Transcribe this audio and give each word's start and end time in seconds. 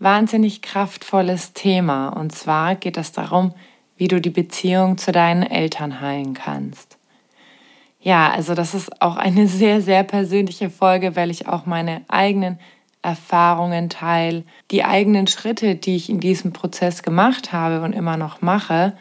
wahnsinnig 0.00 0.62
kraftvolles 0.62 1.52
Thema. 1.52 2.08
Und 2.08 2.32
zwar 2.32 2.74
geht 2.74 2.96
es 2.96 3.12
darum, 3.12 3.54
wie 3.96 4.08
du 4.08 4.20
die 4.20 4.30
Beziehung 4.30 4.98
zu 4.98 5.12
deinen 5.12 5.42
Eltern 5.42 6.00
heilen 6.00 6.34
kannst. 6.34 6.96
Ja, 8.00 8.30
also 8.30 8.54
das 8.54 8.74
ist 8.74 9.00
auch 9.02 9.16
eine 9.16 9.46
sehr, 9.46 9.80
sehr 9.82 10.02
persönliche 10.02 10.70
Folge, 10.70 11.14
weil 11.14 11.30
ich 11.30 11.46
auch 11.46 11.66
meine 11.66 12.02
eigenen 12.08 12.58
Erfahrungen 13.02 13.88
teile, 13.88 14.44
die 14.70 14.84
eigenen 14.84 15.26
Schritte, 15.26 15.74
die 15.74 15.96
ich 15.96 16.10
in 16.10 16.20
diesem 16.20 16.52
Prozess 16.52 17.02
gemacht 17.02 17.52
habe 17.52 17.82
und 17.82 17.92
immer 17.92 18.16
noch 18.16 18.40
mache. 18.40 18.96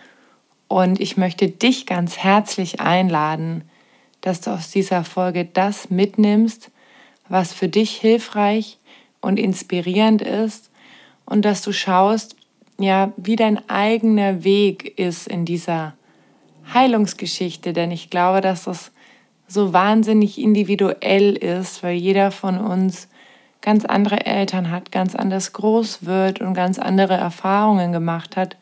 Und 0.67 0.99
ich 0.99 1.17
möchte 1.17 1.49
dich 1.49 1.85
ganz 1.85 2.17
herzlich 2.17 2.81
einladen, 2.81 3.63
dass 4.21 4.41
du 4.41 4.51
aus 4.51 4.69
dieser 4.69 5.05
Folge 5.05 5.45
das 5.45 5.89
mitnimmst, 5.89 6.71
was 7.29 7.53
für 7.53 7.69
dich 7.69 7.91
hilfreich 7.95 8.77
und 9.21 9.39
inspirierend 9.39 10.21
ist 10.21 10.68
und 11.29 11.45
dass 11.45 11.61
du 11.61 11.71
schaust, 11.71 12.35
ja, 12.79 13.13
wie 13.15 13.35
dein 13.35 13.69
eigener 13.69 14.43
Weg 14.43 14.97
ist 14.97 15.27
in 15.27 15.45
dieser 15.45 15.93
Heilungsgeschichte, 16.73 17.71
denn 17.71 17.91
ich 17.91 18.09
glaube, 18.09 18.41
dass 18.41 18.63
das 18.63 18.91
so 19.47 19.71
wahnsinnig 19.71 20.39
individuell 20.39 21.35
ist, 21.35 21.83
weil 21.83 21.95
jeder 21.95 22.31
von 22.31 22.57
uns 22.57 23.07
ganz 23.61 23.85
andere 23.85 24.25
Eltern 24.25 24.71
hat, 24.71 24.91
ganz 24.91 25.15
anders 25.15 25.53
groß 25.53 26.05
wird 26.05 26.41
und 26.41 26.53
ganz 26.53 26.79
andere 26.79 27.15
Erfahrungen 27.15 27.91
gemacht 27.91 28.35
hat. 28.35 28.57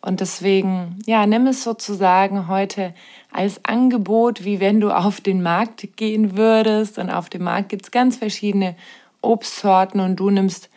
Und 0.00 0.20
deswegen, 0.20 0.98
ja, 1.06 1.26
nimm 1.26 1.46
es 1.46 1.62
sozusagen 1.62 2.48
heute 2.48 2.94
als 3.30 3.64
Angebot, 3.64 4.44
wie 4.44 4.58
wenn 4.58 4.80
du 4.80 4.90
auf 4.90 5.20
den 5.20 5.42
Markt 5.42 5.96
gehen 5.96 6.36
würdest. 6.38 6.98
Und 6.98 7.10
auf 7.10 7.28
dem 7.28 7.44
Markt 7.44 7.68
gibt 7.68 7.84
es 7.84 7.90
ganz 7.90 8.16
verschiedene 8.16 8.76
Obstsorten 9.20 10.00
und 10.00 10.16
du 10.16 10.30
nimmst 10.30 10.69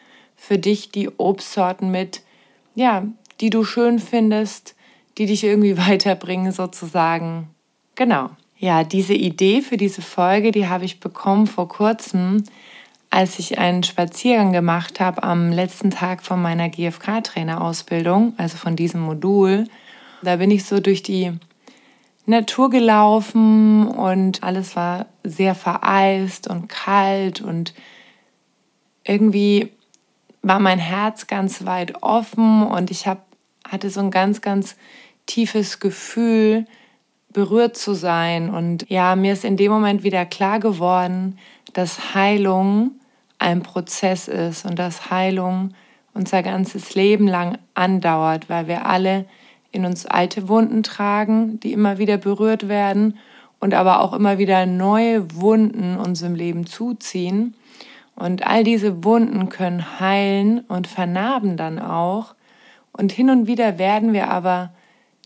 für 0.46 0.58
dich 0.58 0.92
die 0.92 1.10
Obstsorten 1.10 1.90
mit, 1.90 2.22
ja, 2.76 3.06
die 3.40 3.50
du 3.50 3.64
schön 3.64 4.00
findest, 4.00 4.76
die 5.18 5.26
dich 5.26 5.46
irgendwie 5.46 5.78
weiterbringen 5.88 6.52
sozusagen. 6.52 7.48
Genau. 7.96 8.30
Ja, 8.58 8.84
diese 8.84 9.14
Idee 9.14 9.62
für 9.62 9.78
diese 9.78 10.02
Folge, 10.02 10.52
die 10.52 10.68
habe 10.68 10.84
ich 10.84 11.00
bekommen 11.00 11.48
vor 11.48 11.70
kurzem, 11.70 12.44
als 13.10 13.40
ich 13.40 13.58
einen 13.58 13.84
Spaziergang 13.84 14.52
gemacht 14.52 15.00
habe 15.00 15.24
am 15.24 15.52
letzten 15.52 15.92
Tag 15.92 16.24
von 16.24 16.42
meiner 16.42 16.68
GFK-Trainerausbildung, 16.68 18.34
also 18.36 18.58
von 18.58 18.76
diesem 18.76 19.00
Modul. 19.02 19.66
Da 20.24 20.38
bin 20.38 20.52
ich 20.52 20.66
so 20.66 20.82
durch 20.82 21.04
die 21.04 21.32
Natur 22.26 22.70
gelaufen 22.70 23.88
und 23.88 24.44
alles 24.44 24.76
war 24.76 25.06
sehr 25.24 25.56
vereist 25.56 26.50
und 26.50 26.68
kalt 26.68 27.40
und 27.40 27.74
irgendwie 29.06 29.70
war 30.44 30.60
mein 30.60 30.80
Herz 30.80 31.28
ganz 31.28 31.66
weit 31.66 32.04
offen 32.04 32.68
und 32.68 32.92
ich 32.92 33.08
hab, 33.08 33.26
hatte 33.68 33.90
so 33.90 34.02
ein 34.02 34.12
ganz, 34.12 34.42
ganz 34.42 34.76
tiefes 35.26 35.80
Gefühl, 35.80 36.66
berührt 37.32 37.76
zu 37.76 37.96
sein. 37.96 38.50
Und 38.50 38.90
ja, 38.90 39.16
mir 39.16 39.34
ist 39.34 39.46
in 39.46 39.58
dem 39.58 39.72
Moment 39.72 40.04
wieder 40.04 40.26
klar 40.26 40.60
geworden, 40.60 41.40
dass 41.72 42.14
Heilung 42.14 42.92
ein 43.40 43.64
Prozess 43.64 44.28
ist 44.28 44.66
und 44.66 44.78
dass 44.78 45.10
Heilung 45.10 45.74
unser 46.14 46.44
ganzes 46.44 46.94
Leben 46.94 47.28
lang 47.28 47.58
andauert, 47.74 48.50
weil 48.50 48.68
wir 48.68 48.86
alle 48.86 49.26
in 49.72 49.86
uns 49.86 50.06
alte 50.06 50.48
Wunden 50.48 50.84
tragen, 50.84 51.60
die 51.60 51.74
immer 51.74 51.98
wieder 51.98 52.18
berührt 52.18 52.68
werden 52.68 53.18
und 53.60 53.74
aber 53.74 54.02
auch 54.02 54.14
immer 54.14 54.38
wieder 54.38 54.66
neue 54.66 55.36
Wunden 55.36 55.98
unserem 55.98 56.36
Leben 56.36 56.68
zuziehen. 56.68 57.56
Und 58.16 58.46
all 58.46 58.64
diese 58.64 59.04
Wunden 59.04 59.50
können 59.50 60.00
heilen 60.00 60.60
und 60.62 60.88
vernarben 60.88 61.58
dann 61.58 61.80
auch. 61.80 62.36
Und 62.92 63.12
hin 63.12 63.30
und 63.30 63.48
wieder 63.48 63.78
werden 63.80 64.14
wir 64.14 64.30
aber 64.30 64.72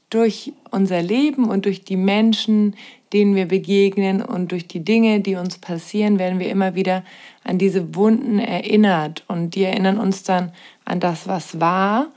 durch 0.10 0.54
unser 0.72 1.02
Leben 1.02 1.50
und 1.50 1.66
durch 1.66 1.84
die 1.84 1.98
Menschen, 1.98 2.76
denen 3.12 3.36
wir 3.36 3.46
begegnen 3.46 4.22
und 4.22 4.52
durch 4.52 4.68
die 4.68 4.84
Dinge, 4.84 5.20
die 5.20 5.36
uns 5.36 5.58
passieren, 5.58 6.18
werden 6.18 6.40
wir 6.40 6.50
immer 6.50 6.76
wieder 6.76 7.04
an 7.44 7.58
diese 7.58 7.96
Wunden 7.96 8.40
erinnert. 8.40 9.26
Und 9.28 9.56
die 9.56 9.64
erinnern 9.64 9.98
uns 9.98 10.24
dann 10.24 10.54
an 10.86 11.00
das, 11.00 11.28
was 11.28 11.60
war. 11.60 12.08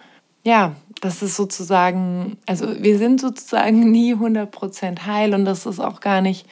Ja, 0.44 0.76
das 1.00 1.22
ist 1.22 1.36
sozusagen, 1.36 2.36
also 2.46 2.82
wir 2.82 2.98
sind 2.98 3.20
sozusagen 3.20 3.90
nie 3.90 4.14
100% 4.14 5.06
heil 5.06 5.34
und 5.34 5.44
das 5.44 5.66
ist 5.66 5.80
auch 5.80 6.00
gar 6.00 6.20
nicht 6.20 6.46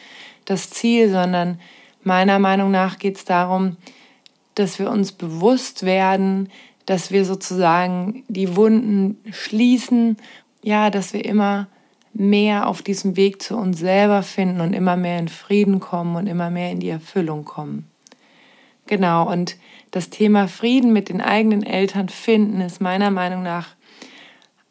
das 0.45 0.71
Ziel, 0.71 1.11
sondern 1.11 1.61
meiner 2.03 2.39
Meinung 2.39 2.71
nach 2.71 2.99
geht 2.99 3.17
es 3.17 3.25
darum, 3.25 3.77
dass 4.59 4.79
wir 4.79 4.91
uns 4.91 5.13
bewusst 5.13 5.85
werden, 5.85 6.49
dass 6.87 7.11
wir 7.11 7.25
sozusagen 7.25 8.25
die 8.29 8.57
Wunden 8.57 9.19
schließen, 9.31 10.17
ja, 10.63 10.91
dass 10.91 11.13
wir 11.13 11.25
immer 11.25 11.69
mehr 12.15 12.67
auf 12.67 12.83
diesem 12.83 13.17
Weg 13.17 13.43
zu 13.43 13.57
uns 13.57 13.79
selber 13.79 14.23
finden 14.23 14.61
und 14.61 14.73
immer 14.73 14.97
mehr 14.97 15.19
in 15.19 15.29
Frieden 15.29 15.81
kommen 15.81 16.17
und 16.17 16.27
immer 16.27 16.51
mehr 16.51 16.73
in 16.73 16.81
die 16.81 16.89
Erfüllung 16.89 17.45
kommen. 17.45 17.89
Genau, 18.87 19.31
und 19.31 19.57
das 19.91 20.11
Thema 20.11 20.49
Frieden 20.49 20.93
mit 20.93 21.11
den 21.11 21.21
eigenen 21.21 21.63
Eltern 21.63 22.09
finden 22.09 22.61
ist 22.61 22.81
meiner 22.81 23.11
Meinung 23.11 23.43
nach 23.43 23.69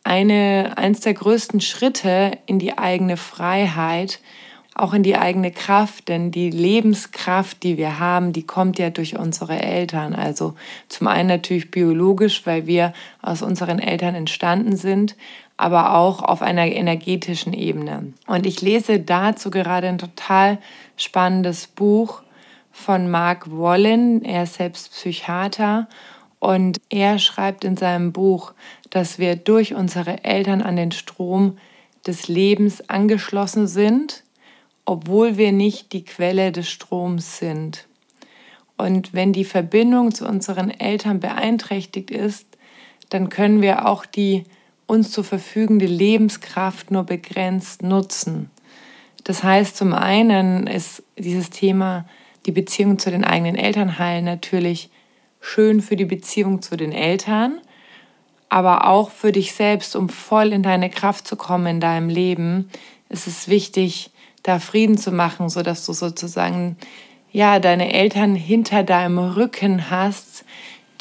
eine, 0.03 0.73
eins 0.77 1.01
der 1.01 1.13
größten 1.13 1.61
Schritte 1.61 2.31
in 2.45 2.59
die 2.59 2.77
eigene 2.77 3.17
Freiheit 3.17 4.19
auch 4.77 4.93
in 4.93 5.01
die 5.01 5.17
eigene 5.17 5.51
Kraft, 5.51 6.07
denn 6.07 6.29
die 6.31 6.51
Lebenskraft, 6.51 7.63
die 7.63 7.77
wir 7.77 7.99
haben, 7.99 8.31
die 8.31 8.45
kommt 8.45 8.77
ja 8.77 8.91
durch 8.91 9.17
unsere 9.17 9.59
Eltern. 9.59 10.13
Also 10.13 10.53
zum 10.87 11.07
einen 11.07 11.29
natürlich 11.29 11.71
biologisch, 11.71 12.45
weil 12.45 12.67
wir 12.67 12.93
aus 13.21 13.41
unseren 13.41 13.79
Eltern 13.79 14.13
entstanden 14.13 14.77
sind, 14.77 15.15
aber 15.57 15.95
auch 15.95 16.21
auf 16.21 16.43
einer 16.43 16.67
energetischen 16.67 17.53
Ebene. 17.53 18.13
Und 18.27 18.45
ich 18.45 18.61
lese 18.61 18.99
dazu 18.99 19.49
gerade 19.49 19.87
ein 19.87 19.97
total 19.97 20.59
spannendes 20.95 21.65
Buch 21.65 22.21
von 22.71 23.09
Mark 23.09 23.49
Wollen. 23.49 24.23
Er 24.23 24.43
ist 24.43 24.55
selbst 24.55 24.91
Psychiater 24.91 25.87
und 26.37 26.79
er 26.89 27.17
schreibt 27.17 27.63
in 27.63 27.77
seinem 27.77 28.11
Buch, 28.11 28.53
dass 28.91 29.17
wir 29.17 29.35
durch 29.35 29.73
unsere 29.73 30.23
Eltern 30.23 30.61
an 30.61 30.75
den 30.75 30.91
Strom 30.91 31.57
des 32.05 32.27
Lebens 32.27 32.87
angeschlossen 32.87 33.65
sind 33.65 34.23
obwohl 34.87 35.35
wir 35.35 35.51
nicht 35.51 35.91
die 35.91 36.05
Quelle 36.05 36.53
des 36.53 36.69
Stroms 36.69 37.39
sind. 37.39 37.85
Und 38.77 39.13
wenn 39.13 39.33
die 39.33 39.43
Verbindung 39.43 40.15
zu 40.15 40.25
unseren 40.25 40.69
Eltern 40.69 41.19
beeinträchtigt 41.19 42.09
ist, 42.09 42.45
dann 43.09 43.27
können 43.27 43.61
wir 43.61 43.85
auch 43.85 44.05
die 44.05 44.45
uns 44.85 45.11
zur 45.11 45.25
verfügende 45.25 45.85
Lebenskraft 45.85 46.89
nur 46.89 47.03
begrenzt 47.03 47.83
nutzen. 47.83 48.49
Das 49.25 49.43
heißt, 49.43 49.75
zum 49.75 49.91
einen 49.91 50.67
ist 50.67 51.03
dieses 51.17 51.49
Thema 51.49 52.05
die 52.45 52.53
Beziehung 52.53 52.97
zu 52.97 53.11
den 53.11 53.25
eigenen 53.25 53.57
Eltern 53.57 53.99
heilen 53.99 54.23
natürlich 54.23 54.89
schön 55.41 55.81
für 55.81 55.97
die 55.97 56.05
Beziehung 56.05 56.61
zu 56.61 56.77
den 56.77 56.93
Eltern, 56.93 57.59
aber 58.47 58.87
auch 58.87 59.11
für 59.11 59.33
dich 59.33 59.51
selbst, 59.51 59.97
um 59.97 60.07
voll 60.07 60.53
in 60.53 60.63
deine 60.63 60.89
Kraft 60.89 61.27
zu 61.27 61.35
kommen 61.35 61.67
in 61.67 61.79
deinem 61.81 62.07
Leben, 62.07 62.69
ist 63.09 63.27
es 63.27 63.49
wichtig, 63.49 64.11
da 64.47 64.59
Frieden 64.59 64.97
zu 64.97 65.11
machen, 65.11 65.49
sodass 65.49 65.85
du 65.85 65.91
sozusagen 65.91 66.77
ja 67.33 67.59
deine 67.59 67.91
Eltern 67.93 68.33
hinter 68.33 68.83
deinem 68.83 69.19
Rücken 69.19 69.89
hast, 69.89 70.45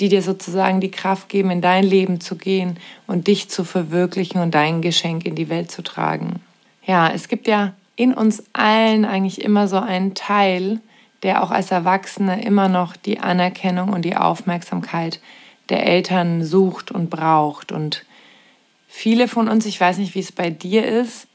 die 0.00 0.08
dir 0.08 0.20
sozusagen 0.20 0.80
die 0.80 0.90
Kraft 0.90 1.28
geben, 1.28 1.50
in 1.50 1.60
dein 1.60 1.84
Leben 1.84 2.20
zu 2.20 2.36
gehen 2.36 2.76
und 3.06 3.28
dich 3.28 3.48
zu 3.48 3.62
verwirklichen 3.62 4.40
und 4.40 4.54
dein 4.54 4.82
Geschenk 4.82 5.24
in 5.24 5.36
die 5.36 5.48
Welt 5.48 5.70
zu 5.70 5.82
tragen. 5.82 6.40
Ja, 6.84 7.08
es 7.08 7.28
gibt 7.28 7.46
ja 7.46 7.74
in 7.94 8.12
uns 8.12 8.42
allen 8.52 9.04
eigentlich 9.04 9.40
immer 9.40 9.68
so 9.68 9.78
einen 9.78 10.14
Teil, 10.14 10.80
der 11.22 11.44
auch 11.44 11.52
als 11.52 11.70
Erwachsene 11.70 12.44
immer 12.44 12.68
noch 12.68 12.96
die 12.96 13.20
Anerkennung 13.20 13.90
und 13.90 14.04
die 14.04 14.16
Aufmerksamkeit 14.16 15.20
der 15.68 15.86
Eltern 15.86 16.44
sucht 16.44 16.90
und 16.90 17.10
braucht. 17.10 17.70
Und 17.70 18.04
viele 18.88 19.28
von 19.28 19.48
uns, 19.48 19.66
ich 19.66 19.80
weiß 19.80 19.98
nicht, 19.98 20.16
wie 20.16 20.20
es 20.20 20.32
bei 20.32 20.50
dir 20.50 20.84
ist, 20.84 21.28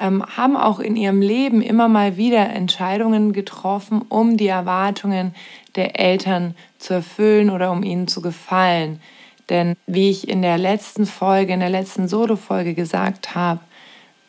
ähm, 0.00 0.24
haben 0.36 0.56
auch 0.56 0.80
in 0.80 0.96
ihrem 0.96 1.20
Leben 1.20 1.62
immer 1.62 1.88
mal 1.88 2.16
wieder 2.16 2.50
Entscheidungen 2.50 3.32
getroffen, 3.32 4.02
um 4.08 4.36
die 4.36 4.48
Erwartungen 4.48 5.34
der 5.76 5.98
Eltern 5.98 6.54
zu 6.78 6.94
erfüllen 6.94 7.50
oder 7.50 7.70
um 7.70 7.82
ihnen 7.82 8.08
zu 8.08 8.20
gefallen. 8.20 9.00
Denn 9.50 9.76
wie 9.86 10.10
ich 10.10 10.28
in 10.28 10.42
der 10.42 10.58
letzten 10.58 11.06
Folge, 11.06 11.52
in 11.52 11.60
der 11.60 11.70
letzten 11.70 12.08
Solo-Folge 12.08 12.74
gesagt 12.74 13.34
habe, 13.34 13.60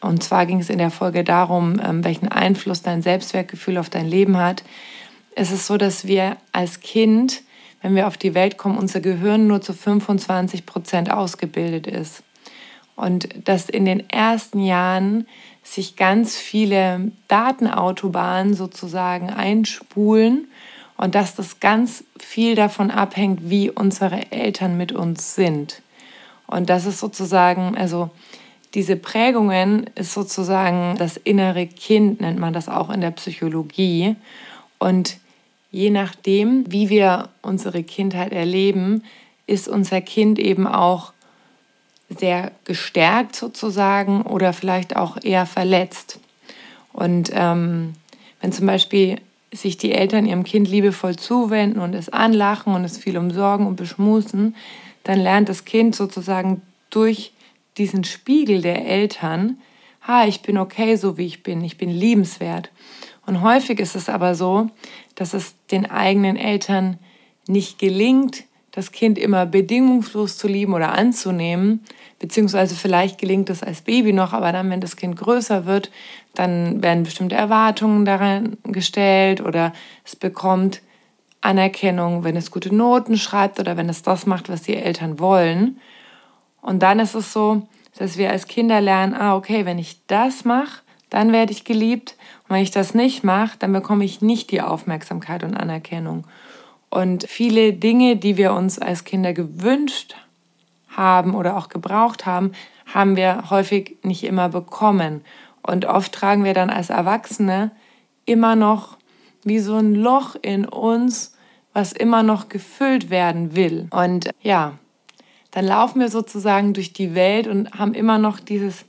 und 0.01 0.21
zwar 0.21 0.45
ging 0.45 0.59
es 0.59 0.69
in 0.69 0.77
der 0.77 0.91
Folge 0.91 1.23
darum, 1.23 1.79
ähm, 1.83 2.03
welchen 2.03 2.27
Einfluss 2.27 2.81
dein 2.81 3.01
Selbstwertgefühl 3.01 3.77
auf 3.77 3.89
dein 3.89 4.05
Leben 4.05 4.37
hat, 4.37 4.63
ist 5.35 5.51
es 5.51 5.67
so, 5.67 5.77
dass 5.77 6.05
wir 6.05 6.37
als 6.51 6.79
Kind, 6.79 7.41
wenn 7.81 7.95
wir 7.95 8.07
auf 8.07 8.17
die 8.17 8.33
Welt 8.33 8.57
kommen, 8.57 8.77
unser 8.77 8.99
Gehirn 8.99 9.47
nur 9.47 9.61
zu 9.61 9.73
25 9.73 10.65
Prozent 10.65 11.11
ausgebildet 11.11 11.87
ist. 11.87 12.23
Und 12.95 13.27
dass 13.47 13.69
in 13.69 13.85
den 13.85 14.09
ersten 14.09 14.63
Jahren 14.63 15.27
sich 15.65 15.95
ganz 15.95 16.37
viele 16.37 17.11
Datenautobahnen 17.27 18.53
sozusagen 18.53 19.29
einspulen 19.29 20.47
und 20.95 21.15
dass 21.15 21.35
das 21.35 21.59
ganz 21.59 22.03
viel 22.17 22.55
davon 22.55 22.91
abhängt, 22.91 23.49
wie 23.49 23.69
unsere 23.69 24.31
Eltern 24.31 24.77
mit 24.77 24.91
uns 24.93 25.35
sind. 25.35 25.81
Und 26.47 26.69
das 26.69 26.85
ist 26.85 26.99
sozusagen, 26.99 27.75
also 27.75 28.11
diese 28.75 28.95
Prägungen 28.95 29.89
ist 29.95 30.13
sozusagen 30.13 30.95
das 30.97 31.17
innere 31.17 31.65
Kind, 31.65 32.21
nennt 32.21 32.39
man 32.39 32.53
das 32.53 32.69
auch 32.69 32.89
in 32.89 33.01
der 33.01 33.11
Psychologie. 33.11 34.15
Und 34.77 35.17
je 35.71 35.89
nachdem, 35.89 36.71
wie 36.71 36.89
wir 36.89 37.29
unsere 37.41 37.83
Kindheit 37.83 38.31
erleben, 38.31 39.03
ist 39.47 39.67
unser 39.67 40.01
Kind 40.01 40.39
eben 40.39 40.67
auch 40.67 41.13
sehr 42.09 42.51
gestärkt 42.65 43.35
sozusagen 43.35 44.21
oder 44.21 44.53
vielleicht 44.53 44.95
auch 44.95 45.17
eher 45.21 45.45
verletzt. 45.45 46.19
Und 46.93 47.31
ähm, 47.33 47.93
wenn 48.41 48.51
zum 48.51 48.67
Beispiel 48.67 49.19
sich 49.51 49.77
die 49.77 49.91
Eltern 49.91 50.25
ihrem 50.25 50.43
Kind 50.43 50.67
liebevoll 50.67 51.15
zuwenden 51.15 51.79
und 51.79 51.93
es 51.93 52.09
anlachen 52.09 52.73
und 52.73 52.83
es 52.83 52.97
viel 52.97 53.17
umsorgen 53.17 53.65
und 53.67 53.75
beschmusen, 53.75 54.55
dann 55.03 55.19
lernt 55.19 55.49
das 55.49 55.65
Kind 55.65 55.95
sozusagen 55.95 56.61
durch 56.89 57.31
diesen 57.77 58.03
Spiegel 58.03 58.61
der 58.61 58.85
Eltern, 58.85 59.57
ha, 60.07 60.25
ich 60.25 60.41
bin 60.41 60.57
okay, 60.57 60.95
so 60.95 61.17
wie 61.17 61.25
ich 61.25 61.43
bin, 61.43 61.63
ich 61.63 61.77
bin 61.77 61.89
liebenswert. 61.89 62.69
Und 63.25 63.41
häufig 63.41 63.79
ist 63.79 63.95
es 63.95 64.07
aber 64.07 64.35
so, 64.35 64.69
dass 65.15 65.33
es 65.33 65.55
den 65.71 65.89
eigenen 65.89 66.37
Eltern 66.37 66.99
nicht 67.47 67.79
gelingt, 67.79 68.43
das 68.75 68.91
Kind 68.91 69.17
immer 69.17 69.45
bedingungslos 69.45 70.37
zu 70.37 70.49
lieben 70.49 70.73
oder 70.73 70.91
anzunehmen, 70.91 71.79
beziehungsweise 72.19 72.75
vielleicht 72.75 73.17
gelingt 73.17 73.49
es 73.49 73.63
als 73.63 73.81
Baby 73.81 74.11
noch, 74.11 74.33
aber 74.33 74.51
dann, 74.51 74.69
wenn 74.69 74.81
das 74.81 74.97
Kind 74.97 75.15
größer 75.15 75.65
wird, 75.65 75.91
dann 76.33 76.83
werden 76.83 77.03
bestimmte 77.03 77.35
Erwartungen 77.35 78.03
daran 78.03 78.57
gestellt 78.63 79.39
oder 79.39 79.71
es 80.03 80.17
bekommt 80.17 80.81
Anerkennung, 81.39 82.25
wenn 82.25 82.35
es 82.35 82.51
gute 82.51 82.75
Noten 82.75 83.17
schreibt 83.17 83.59
oder 83.59 83.77
wenn 83.77 83.87
es 83.87 84.01
das 84.01 84.25
macht, 84.25 84.49
was 84.49 84.63
die 84.63 84.75
Eltern 84.75 85.19
wollen. 85.19 85.79
Und 86.61 86.83
dann 86.83 86.99
ist 86.99 87.15
es 87.15 87.31
so, 87.31 87.65
dass 87.97 88.17
wir 88.17 88.29
als 88.29 88.47
Kinder 88.47 88.81
lernen, 88.81 89.13
ah, 89.13 89.37
okay, 89.37 89.65
wenn 89.65 89.79
ich 89.79 90.05
das 90.07 90.43
mache, 90.43 90.81
dann 91.09 91.31
werde 91.31 91.53
ich 91.53 91.63
geliebt. 91.63 92.17
Und 92.43 92.55
wenn 92.55 92.63
ich 92.63 92.71
das 92.71 92.93
nicht 92.93 93.23
mache, 93.23 93.57
dann 93.57 93.71
bekomme 93.71 94.03
ich 94.03 94.21
nicht 94.21 94.51
die 94.51 94.61
Aufmerksamkeit 94.61 95.43
und 95.43 95.55
Anerkennung. 95.55 96.25
Und 96.95 97.25
viele 97.27 97.73
Dinge, 97.73 98.15
die 98.15 98.37
wir 98.37 98.53
uns 98.53 98.79
als 98.79 99.03
Kinder 99.03 99.33
gewünscht 99.33 100.15
haben 100.87 101.35
oder 101.35 101.57
auch 101.57 101.67
gebraucht 101.67 102.25
haben, 102.25 102.53
haben 102.85 103.17
wir 103.17 103.49
häufig 103.49 103.97
nicht 104.03 104.23
immer 104.23 104.47
bekommen. 104.47 105.25
Und 105.61 105.83
oft 105.83 106.13
tragen 106.13 106.45
wir 106.45 106.53
dann 106.53 106.69
als 106.69 106.89
Erwachsene 106.89 107.71
immer 108.25 108.55
noch 108.55 108.95
wie 109.43 109.59
so 109.59 109.75
ein 109.75 109.93
Loch 109.93 110.37
in 110.41 110.63
uns, 110.63 111.35
was 111.73 111.91
immer 111.91 112.23
noch 112.23 112.47
gefüllt 112.47 113.09
werden 113.09 113.57
will. 113.57 113.87
Und 113.91 114.29
ja, 114.41 114.79
dann 115.51 115.65
laufen 115.65 115.99
wir 115.99 116.09
sozusagen 116.09 116.73
durch 116.73 116.93
die 116.93 117.13
Welt 117.13 117.47
und 117.47 117.73
haben 117.73 117.93
immer 117.93 118.19
noch 118.19 118.39
dieses 118.39 118.85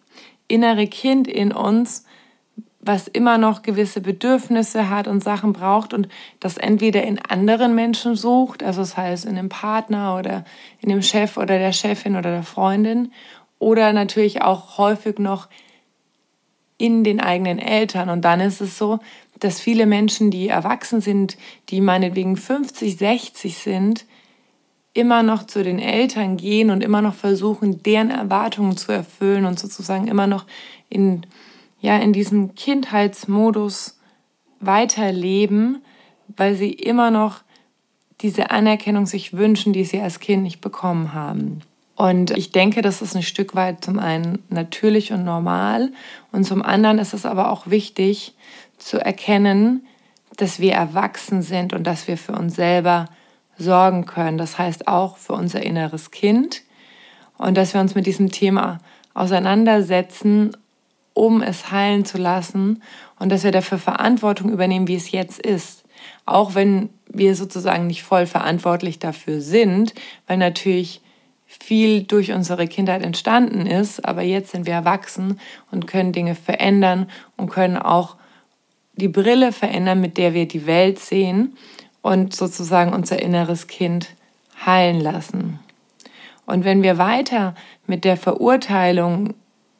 innere 0.47 0.87
Kind 0.87 1.27
in 1.27 1.51
uns, 1.51 2.05
was 2.87 3.09
immer 3.09 3.37
noch 3.37 3.63
gewisse 3.63 4.01
Bedürfnisse 4.01 4.89
hat 4.89 5.09
und 5.09 5.23
Sachen 5.23 5.53
braucht 5.53 5.93
und 5.93 6.09
das 6.41 6.57
entweder 6.57 7.03
in 7.03 7.19
anderen 7.19 7.75
Menschen 7.75 8.15
sucht, 8.15 8.63
also 8.63 8.81
das 8.81 8.97
heißt 8.97 9.25
in 9.25 9.37
dem 9.37 9.49
Partner 9.49 10.17
oder 10.17 10.45
in 10.81 10.89
dem 10.89 11.03
Chef 11.03 11.37
oder 11.37 11.59
der 11.59 11.73
Chefin 11.73 12.17
oder 12.17 12.31
der 12.31 12.43
Freundin 12.43 13.13
oder 13.59 13.93
natürlich 13.93 14.43
auch 14.43 14.79
häufig 14.79 15.19
noch 15.19 15.49
in 16.79 17.05
den 17.05 17.21
eigenen 17.21 17.59
Eltern. 17.59 18.11
Und 18.11 18.25
dann 18.25 18.41
ist 18.41 18.61
es 18.61 18.77
so, 18.77 18.99
dass 19.41 19.61
viele 19.61 19.87
Menschen, 19.87 20.31
die 20.31 20.49
erwachsen 20.49 21.01
sind, 21.01 21.37
die 21.71 21.81
meinetwegen 21.81 22.37
50, 22.37 22.97
60 22.97 23.59
sind, 23.59 24.05
immer 24.93 25.23
noch 25.23 25.45
zu 25.45 25.63
den 25.63 25.79
Eltern 25.79 26.37
gehen 26.37 26.71
und 26.71 26.83
immer 26.83 27.03
noch 27.03 27.15
versuchen, 27.15 27.83
deren 27.83 28.11
Erwartungen 28.11 28.77
zu 28.77 28.93
erfüllen 28.93 29.45
und 29.45 29.59
sozusagen 29.59 30.09
immer 30.09 30.27
noch 30.27 30.47
in 30.89 31.23
ja 31.87 31.97
in 31.97 32.13
diesem 32.13 32.55
Kindheitsmodus 32.55 33.99
weiterleben, 34.61 35.83
weil 36.37 36.57
sie 36.57 36.71
immer 36.71 37.11
noch 37.11 37.43
diese 38.21 38.51
Anerkennung 38.51 39.07
sich 39.07 39.35
wünschen, 39.35 39.73
die 39.73 39.85
sie 39.85 40.01
als 40.01 40.19
Kind 40.19 40.43
nicht 40.43 40.61
bekommen 40.61 41.15
haben. 41.15 41.61
Und 41.95 42.33
ich 42.33 42.51
denke, 42.51 42.83
das 42.83 43.03
ist 43.03 43.15
ein 43.15 43.23
Stück 43.23 43.55
weit 43.55 43.85
zum 43.85 43.99
einen 43.99 44.43
natürlich 44.51 45.13
und 45.13 45.25
normal 45.25 45.93
und 46.33 46.45
zum 46.45 46.63
anderen 46.63 46.99
ist 46.99 47.15
es 47.15 47.25
aber 47.25 47.51
auch 47.51 47.69
wichtig 47.69 48.35
zu 48.77 48.99
erkennen, 48.99 49.87
dass 50.37 50.61
wir 50.61 50.73
erwachsen 50.73 51.41
sind 51.41 51.73
und 51.73 51.85
dass 51.87 52.09
wir 52.09 52.19
für 52.19 52.33
uns 52.33 52.57
selber 52.57 53.07
sorgen 53.57 54.05
können. 54.05 54.37
Das 54.37 54.59
heißt 54.59 54.89
auch 54.89 55.17
für 55.17 55.33
unser 55.33 55.63
inneres 55.63 56.11
Kind 56.11 56.63
und 57.39 57.57
dass 57.57 57.73
wir 57.73 57.81
uns 57.81 57.95
mit 57.95 58.07
diesem 58.07 58.31
Thema 58.31 58.79
auseinandersetzen 59.15 60.55
um 61.17 61.41
es 61.41 61.71
heilen 61.73 62.05
zu 62.05 62.19
lassen 62.19 62.83
und 63.19 63.33
dass 63.33 63.43
wir 63.43 63.51
dafür 63.51 63.79
Verantwortung 63.79 64.51
übernehmen, 64.51 64.87
wie 64.87 64.97
es 64.97 65.11
jetzt 65.13 65.41
ist. 65.41 65.85
Auch 66.27 66.55
wenn 66.55 66.91
wir 67.09 67.35
sozusagen 67.35 67.87
nicht 67.87 68.03
voll 68.03 68.27
verantwortlich 68.27 68.99
dafür 68.99 69.41
sind, 69.41 69.95
weil 70.27 70.37
natürlich 70.37 71.01
viel 71.47 72.03
durch 72.03 72.33
unsere 72.33 72.67
Kindheit 72.67 73.03
entstanden 73.03 73.67
ist, 73.67 74.05
aber 74.05 74.21
jetzt 74.21 74.51
sind 74.51 74.67
wir 74.67 74.75
erwachsen 74.75 75.41
und 75.71 75.87
können 75.87 76.13
Dinge 76.13 76.35
verändern 76.35 77.09
und 77.39 77.49
können 77.49 77.79
auch 77.79 78.17
die 78.93 79.09
Brille 79.09 79.53
verändern, 79.53 80.03
mit 80.03 80.19
der 80.19 80.35
wir 80.35 80.47
die 80.47 80.67
Welt 80.67 80.99
sehen 80.99 81.57
und 82.03 82.37
sozusagen 82.37 82.93
unser 82.93 83.23
inneres 83.23 83.69
Kind 83.69 84.09
heilen 84.67 85.01
lassen. 85.01 85.61
Und 86.45 86.65
wenn 86.65 86.83
wir 86.83 86.99
weiter 86.99 87.55
mit 87.87 88.05
der 88.05 88.19
Verurteilung 88.19 89.35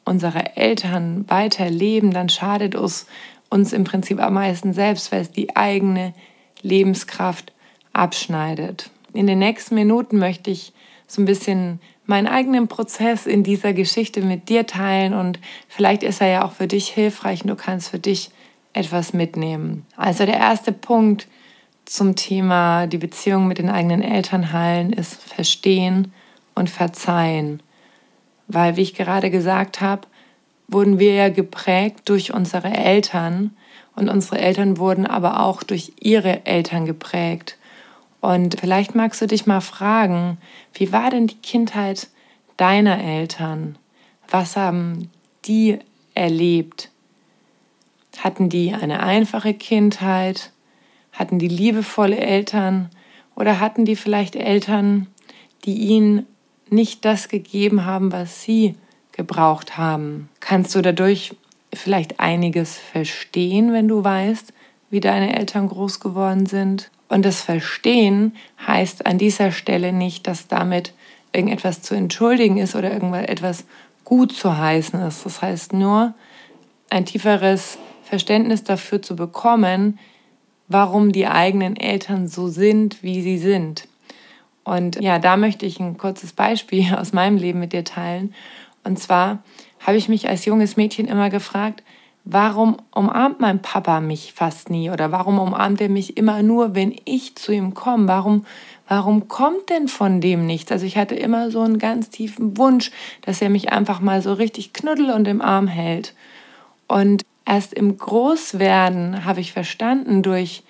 unsere 0.07 0.57
Eltern 0.57 1.27
weiterleben, 1.29 2.13
dann 2.13 2.31
schadet 2.31 2.75
es 2.75 3.07
uns 3.51 3.75
im 3.75 3.85
Prinzip 3.85 4.21
am 4.21 4.35
meisten 4.35 4.73
selbst, 4.73 5.13
weil 5.13 5.21
es 5.21 5.31
die 5.31 5.55
eigene 5.55 6.15
Lebenskraft 6.63 7.53
abschneidet. 7.93 8.91
In 9.13 9.27
den 9.27 9.39
nächsten 9.39 9.75
Minuten 9.75 10.19
möchte 10.19 10.51
ich 10.51 10.73
so 11.07 11.21
ein 11.21 11.27
bisschen 11.27 11.81
meinen 12.07 12.29
eigenen 12.29 12.69
Prozess 12.69 13.27
in 13.27 13.43
dieser 13.43 13.73
Geschichte 13.73 14.23
mit 14.23 14.49
dir 14.49 14.67
teilen 14.67 15.13
und 15.13 15.39
vielleicht 15.69 16.03
ist 16.03 16.21
er 16.21 16.29
ja 16.29 16.45
auch 16.45 16.53
für 16.53 16.69
dich 16.69 16.89
hilfreich 16.89 17.43
und 17.43 17.49
du 17.49 17.57
kannst 17.57 17.91
für 17.91 17.99
dich 17.99 18.31
etwas 18.73 19.13
mitnehmen. 19.13 19.85
Also 19.97 20.25
der 20.25 20.37
erste 20.37 20.71
Punkt 20.71 21.27
zum 21.85 22.15
Thema 22.15 22.87
die 22.87 22.99
Beziehung 22.99 23.49
mit 23.49 23.59
den 23.59 23.71
eigenen 23.71 24.03
Eltern 24.03 24.53
heilen 24.53 24.93
ist 24.93 25.15
verstehen 25.23 26.13
und 26.55 26.71
verzeihen. 26.71 27.61
Weil, 28.49 28.77
wie 28.77 28.83
ich 28.83 28.95
gerade 28.95 29.31
gesagt 29.31 29.81
habe, 29.81 30.07
wurden 30.69 30.99
wir 30.99 31.15
ja 31.15 31.29
geprägt 31.29 32.09
durch 32.09 32.33
unsere 32.33 32.73
Eltern 32.73 33.57
und 33.95 34.09
unsere 34.09 34.39
Eltern 34.39 34.79
wurden 34.79 35.07
aber 35.07 35.41
auch 35.41 35.63
durch 35.63 35.93
ihre 36.01 36.45
Eltern 36.45 36.87
geprägt. 36.87 37.57
Und 38.21 38.61
vielleicht 38.61 38.95
magst 38.95 39.23
du 39.23 39.27
dich 39.27 39.47
mal 39.47 39.61
fragen, 39.61 40.39
wie 40.75 40.93
war 40.93 41.11
denn 41.11 41.27
die 41.29 41.37
Kindheit 41.37 42.09
deiner 42.57 43.03
Eltern? 43.03 43.79
Was 44.29 44.57
haben 44.57 45.11
die 45.45 45.79
erlebt? 46.15 46.91
Hatten 48.19 48.49
die 48.49 48.75
eine 48.75 49.03
einfache 49.03 49.55
Kindheit? 49.55 50.53
Hatten 51.13 51.39
die 51.39 51.49
liebevolle 51.49 52.19
Eltern? 52.19 52.91
Oder 53.35 53.61
hatten 53.61 53.85
die 53.85 53.97
vielleicht 53.97 54.35
Eltern, 54.35 55.07
die 55.65 55.75
ihnen 55.75 56.27
nicht 56.69 57.05
das 57.05 57.29
gegeben 57.29 57.85
haben, 57.85 58.13
was 58.13 58.43
sie 58.43 58.75
gebraucht 59.13 59.79
haben. 59.79 60.29
Kannst 60.41 60.75
du 60.75 60.83
dadurch 60.83 61.35
vielleicht 61.73 62.21
einiges 62.21 62.77
verstehen, 62.79 63.73
wenn 63.73 63.89
du 63.89 64.05
weißt, 64.05 64.53
wie 64.91 65.01
deine 65.01 65.37
Eltern 65.37 65.69
groß 65.69 66.01
geworden 66.01 66.47
sind? 66.47 66.91
Und 67.09 67.25
das 67.25 67.41
Verstehen 67.41 68.35
heißt 68.67 69.07
an 69.07 69.19
dieser 69.19 69.53
Stelle 69.53 69.93
nicht, 69.93 70.27
dass 70.27 70.49
damit 70.49 70.93
irgendetwas 71.33 71.83
zu 71.83 71.95
entschuldigen 71.95 72.59
ist 72.59 72.75
oder 72.75 72.93
irgendetwas 72.93 73.65
gut 74.05 74.33
zu 74.33 74.57
heißen 74.57 75.01
ist. 75.03 75.25
Das 75.25 75.43
heißt 75.43 75.73
nur, 75.73 76.15
ein 76.91 77.05
tieferes 77.05 77.79
Verständnis 78.05 78.65
dafür 78.65 79.03
zu 79.03 79.17
bekommen, 79.17 79.99
warum 80.69 81.13
die 81.13 81.27
eigenen 81.27 81.77
Eltern 81.77 82.29
so 82.29 82.49
sind, 82.49 83.03
wie 83.03 83.23
sie 83.23 83.39
sind. 83.39 83.89
Und 84.67 85.01
ja, 85.01 85.21
da 85.21 85.37
möchte 85.37 85.65
ich 85.65 85.79
ein 85.79 85.97
kurzes 85.97 86.33
Beispiel 86.33 86.95
aus 86.99 87.13
meinem 87.13 87.39
Leben 87.39 87.61
mit 87.61 87.73
dir 87.73 87.85
teilen. 87.85 88.35
Und 88.85 88.99
zwar 88.99 89.39
habe 89.79 89.97
ich 89.97 90.09
mich 90.09 90.29
als 90.29 90.45
junges 90.45 90.77
Mädchen 90.77 91.07
immer 91.07 91.31
gefragt, 91.31 91.85
warum 92.25 92.77
umarmt 92.91 93.39
mein 93.39 93.63
Papa 93.63 94.01
mich 94.01 94.33
fast 94.33 94.69
nie 94.69 94.91
oder 94.91 95.13
warum 95.13 95.39
umarmt 95.39 95.81
er 95.81 95.89
mich 95.89 96.17
immer 96.17 96.43
nur, 96.43 96.75
wenn 96.75 96.95
ich 97.05 97.37
zu 97.37 97.53
ihm 97.53 97.75
komme? 97.75 98.09
Warum, 98.09 98.45
warum 98.89 99.29
kommt 99.29 99.71
denn 99.71 99.87
von 99.87 100.21
dem 100.21 100.47
nichts? 100.47 100.73
Also 100.73 100.85
ich 100.85 100.97
hatte 100.97 101.15
immer 101.15 101.53
so 101.53 101.61
einen 101.61 101.79
ganz 101.79 102.11
tiefen 102.11 102.59
Wunsch, 102.59 102.91
dass 103.23 103.41
er 103.41 103.51
mich 103.51 103.71
einfach 103.71 104.01
mal 104.01 104.21
so 104.21 104.33
richtig 104.33 104.73
knuddel 104.73 105.13
und 105.13 105.29
im 105.29 105.41
Arm 105.41 105.69
hält. 105.69 106.13
Und 106.89 107.25
erst 107.45 107.73
im 107.73 107.97
Großwerden 107.97 109.25
habe 109.25 109.41
ich 109.41 109.53
verstanden 109.53 110.25
durch 110.25 110.65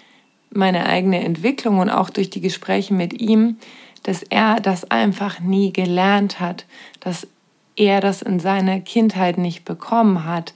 meine 0.51 0.85
eigene 0.85 1.25
Entwicklung 1.25 1.79
und 1.79 1.89
auch 1.89 2.11
durch 2.11 2.29
die 2.29 2.43
Gespräche 2.43 2.93
mit 2.93 3.19
ihm, 3.21 3.57
dass 4.07 4.23
er 4.23 4.61
das 4.61 4.89
einfach 4.89 5.41
nie 5.41 5.73
gelernt 5.73 6.39
hat, 6.39 6.65
dass 7.01 7.27
er 7.75 8.01
das 8.01 8.23
in 8.23 8.39
seiner 8.39 8.79
Kindheit 8.79 9.37
nicht 9.37 9.65
bekommen 9.65 10.25
hat 10.25 10.55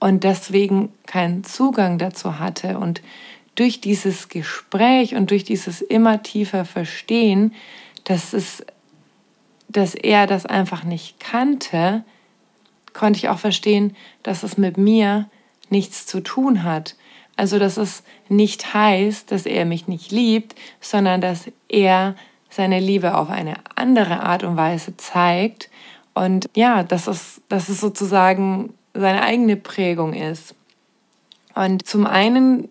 und 0.00 0.24
deswegen 0.24 0.92
keinen 1.06 1.44
Zugang 1.44 1.96
dazu 1.98 2.40
hatte. 2.40 2.80
Und 2.80 3.02
durch 3.54 3.80
dieses 3.80 4.28
Gespräch 4.28 5.14
und 5.14 5.30
durch 5.30 5.44
dieses 5.44 5.80
immer 5.80 6.24
tiefer 6.24 6.64
Verstehen, 6.64 7.54
dass, 8.02 8.32
es, 8.32 8.64
dass 9.68 9.94
er 9.94 10.26
das 10.26 10.44
einfach 10.44 10.82
nicht 10.82 11.20
kannte, 11.20 12.02
konnte 12.92 13.18
ich 13.18 13.28
auch 13.28 13.38
verstehen, 13.38 13.94
dass 14.24 14.42
es 14.42 14.58
mit 14.58 14.76
mir 14.76 15.30
nichts 15.68 16.04
zu 16.04 16.20
tun 16.20 16.64
hat. 16.64 16.96
Also 17.36 17.60
dass 17.60 17.76
es 17.76 18.02
nicht 18.28 18.74
heißt, 18.74 19.30
dass 19.30 19.46
er 19.46 19.66
mich 19.66 19.86
nicht 19.86 20.10
liebt, 20.10 20.56
sondern 20.80 21.20
dass 21.20 21.44
er 21.68 22.16
seine 22.50 22.80
Liebe 22.80 23.16
auf 23.16 23.30
eine 23.30 23.54
andere 23.76 24.22
Art 24.22 24.44
und 24.44 24.56
Weise 24.56 24.96
zeigt. 24.96 25.70
Und 26.14 26.50
ja, 26.54 26.82
dass 26.82 27.06
es, 27.06 27.40
dass 27.48 27.68
es 27.68 27.80
sozusagen 27.80 28.74
seine 28.92 29.22
eigene 29.22 29.56
Prägung 29.56 30.12
ist. 30.12 30.54
Und 31.54 31.86
zum 31.86 32.06
einen 32.06 32.68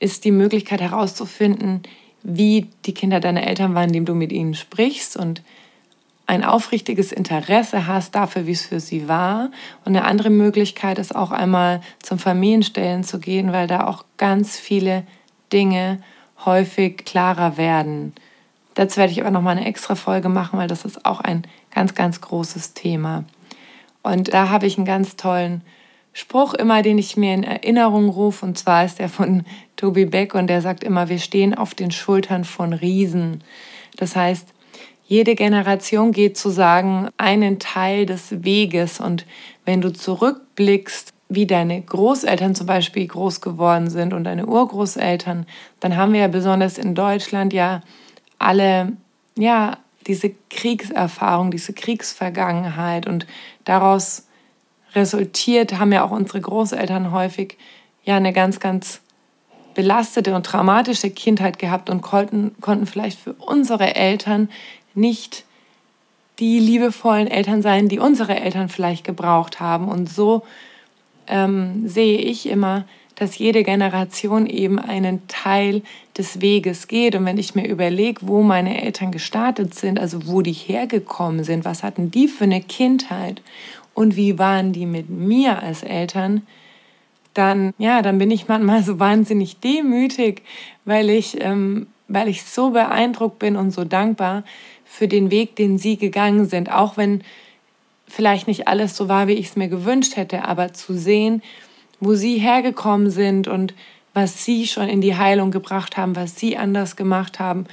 ist 0.00 0.24
die 0.24 0.32
Möglichkeit 0.32 0.80
herauszufinden, 0.80 1.82
wie 2.22 2.68
die 2.84 2.94
Kinder 2.94 3.20
deiner 3.20 3.46
Eltern 3.46 3.74
waren, 3.74 3.88
indem 3.88 4.04
du 4.04 4.14
mit 4.14 4.32
ihnen 4.32 4.54
sprichst 4.54 5.16
und 5.16 5.42
ein 6.26 6.42
aufrichtiges 6.42 7.12
Interesse 7.12 7.86
hast 7.86 8.14
dafür, 8.14 8.46
wie 8.46 8.52
es 8.52 8.64
für 8.64 8.80
sie 8.80 9.08
war. 9.08 9.50
Und 9.84 9.94
eine 9.94 10.04
andere 10.04 10.30
Möglichkeit 10.30 10.98
ist 10.98 11.14
auch 11.14 11.32
einmal 11.32 11.82
zum 12.02 12.18
Familienstellen 12.18 13.04
zu 13.04 13.18
gehen, 13.18 13.52
weil 13.52 13.66
da 13.66 13.86
auch 13.86 14.04
ganz 14.16 14.58
viele 14.58 15.04
Dinge 15.52 16.00
häufig 16.46 17.04
klarer 17.04 17.58
werden. 17.58 18.14
Dazu 18.74 18.98
werde 18.98 19.12
ich 19.12 19.20
aber 19.20 19.30
noch 19.30 19.42
mal 19.42 19.56
eine 19.56 19.66
extra 19.66 19.94
Folge 19.94 20.28
machen, 20.28 20.58
weil 20.58 20.68
das 20.68 20.84
ist 20.84 21.06
auch 21.06 21.20
ein 21.20 21.46
ganz, 21.72 21.94
ganz 21.94 22.20
großes 22.20 22.74
Thema. 22.74 23.24
Und 24.02 24.34
da 24.34 24.50
habe 24.50 24.66
ich 24.66 24.76
einen 24.76 24.86
ganz 24.86 25.16
tollen 25.16 25.62
Spruch 26.12 26.54
immer, 26.54 26.82
den 26.82 26.98
ich 26.98 27.16
mir 27.16 27.34
in 27.34 27.44
Erinnerung 27.44 28.08
rufe. 28.08 28.44
Und 28.46 28.58
zwar 28.58 28.84
ist 28.84 28.98
der 28.98 29.08
von 29.08 29.44
Toby 29.76 30.06
Beck 30.06 30.34
und 30.34 30.46
der 30.46 30.60
sagt 30.60 30.84
immer, 30.84 31.08
wir 31.08 31.18
stehen 31.18 31.54
auf 31.54 31.74
den 31.74 31.90
Schultern 31.90 32.44
von 32.44 32.72
Riesen. 32.72 33.42
Das 33.96 34.14
heißt, 34.14 34.48
jede 35.06 35.34
Generation 35.34 36.12
geht 36.12 36.38
zu 36.38 36.50
sagen 36.50 37.08
einen 37.16 37.58
Teil 37.58 38.06
des 38.06 38.44
Weges. 38.44 39.00
Und 39.00 39.26
wenn 39.64 39.80
du 39.80 39.92
zurückblickst, 39.92 41.12
wie 41.28 41.46
deine 41.46 41.80
Großeltern 41.80 42.54
zum 42.54 42.66
Beispiel 42.66 43.06
groß 43.06 43.40
geworden 43.40 43.90
sind 43.90 44.12
und 44.12 44.24
deine 44.24 44.46
Urgroßeltern, 44.46 45.46
dann 45.80 45.96
haben 45.96 46.12
wir 46.12 46.20
ja 46.20 46.28
besonders 46.28 46.78
in 46.78 46.94
Deutschland 46.94 47.52
ja 47.52 47.82
alle 48.38 48.92
ja 49.36 49.78
diese 50.06 50.32
Kriegserfahrung, 50.50 51.50
diese 51.50 51.72
Kriegsvergangenheit 51.72 53.06
und 53.06 53.26
daraus 53.64 54.26
resultiert 54.94 55.78
haben 55.78 55.92
ja 55.92 56.04
auch 56.04 56.10
unsere 56.10 56.40
Großeltern 56.40 57.10
häufig 57.10 57.56
ja 58.04 58.16
eine 58.16 58.32
ganz, 58.32 58.60
ganz 58.60 59.00
belastete 59.74 60.34
und 60.34 60.46
traumatische 60.46 61.10
Kindheit 61.10 61.58
gehabt 61.58 61.90
und 61.90 62.00
konnten, 62.00 62.54
konnten 62.60 62.86
vielleicht 62.86 63.18
für 63.18 63.32
unsere 63.34 63.96
Eltern 63.96 64.48
nicht 64.94 65.44
die 66.38 66.58
liebevollen 66.58 67.28
Eltern 67.28 67.62
sein, 67.62 67.88
die 67.88 67.98
unsere 67.98 68.40
Eltern 68.40 68.68
vielleicht 68.68 69.04
gebraucht 69.04 69.60
haben. 69.60 69.88
Und 69.88 70.08
so 70.08 70.44
ähm, 71.26 71.88
sehe 71.88 72.18
ich 72.18 72.46
immer, 72.46 72.84
dass 73.14 73.38
jede 73.38 73.62
Generation 73.62 74.46
eben 74.46 74.78
einen 74.78 75.26
Teil 75.28 75.82
des 76.16 76.40
Weges 76.40 76.88
geht. 76.88 77.14
Und 77.14 77.24
wenn 77.24 77.38
ich 77.38 77.54
mir 77.54 77.66
überlege, 77.66 78.20
wo 78.22 78.42
meine 78.42 78.82
Eltern 78.82 79.10
gestartet 79.12 79.74
sind, 79.74 79.98
also 79.98 80.26
wo 80.26 80.42
die 80.42 80.52
hergekommen 80.52 81.44
sind, 81.44 81.64
was 81.64 81.82
hatten 81.82 82.10
die 82.10 82.28
für 82.28 82.44
eine 82.44 82.62
Kindheit 82.62 83.42
und 83.94 84.16
wie 84.16 84.38
waren 84.38 84.72
die 84.72 84.86
mit 84.86 85.10
mir 85.10 85.62
als 85.62 85.82
Eltern, 85.82 86.46
dann, 87.34 87.74
ja, 87.78 88.00
dann 88.02 88.18
bin 88.18 88.30
ich 88.30 88.48
manchmal 88.48 88.82
so 88.82 89.00
wahnsinnig 89.00 89.58
demütig, 89.58 90.42
weil 90.84 91.10
ich, 91.10 91.40
ähm, 91.40 91.88
weil 92.06 92.28
ich 92.28 92.44
so 92.44 92.70
beeindruckt 92.70 93.40
bin 93.40 93.56
und 93.56 93.72
so 93.72 93.84
dankbar 93.84 94.44
für 94.84 95.08
den 95.08 95.30
Weg, 95.30 95.56
den 95.56 95.78
sie 95.78 95.96
gegangen 95.96 96.46
sind, 96.46 96.70
auch 96.70 96.96
wenn 96.96 97.22
vielleicht 98.06 98.46
nicht 98.46 98.68
alles 98.68 98.96
so 98.96 99.08
war, 99.08 99.26
wie 99.26 99.32
ich 99.32 99.46
es 99.46 99.56
mir 99.56 99.68
gewünscht 99.68 100.16
hätte, 100.16 100.44
aber 100.44 100.72
zu 100.72 100.94
sehen, 100.94 101.42
wo 101.98 102.14
sie 102.14 102.38
hergekommen 102.38 103.10
sind 103.10 103.48
und 103.48 103.74
was 104.14 104.44
sie 104.44 104.66
schon 104.66 104.88
in 104.88 105.00
die 105.00 105.16
Heilung 105.16 105.50
gebracht 105.50 105.96
haben, 105.96 106.16
was 106.16 106.36
sie 106.38 106.56
anders 106.56 106.96
gemacht 106.96 107.40
haben 107.40 107.66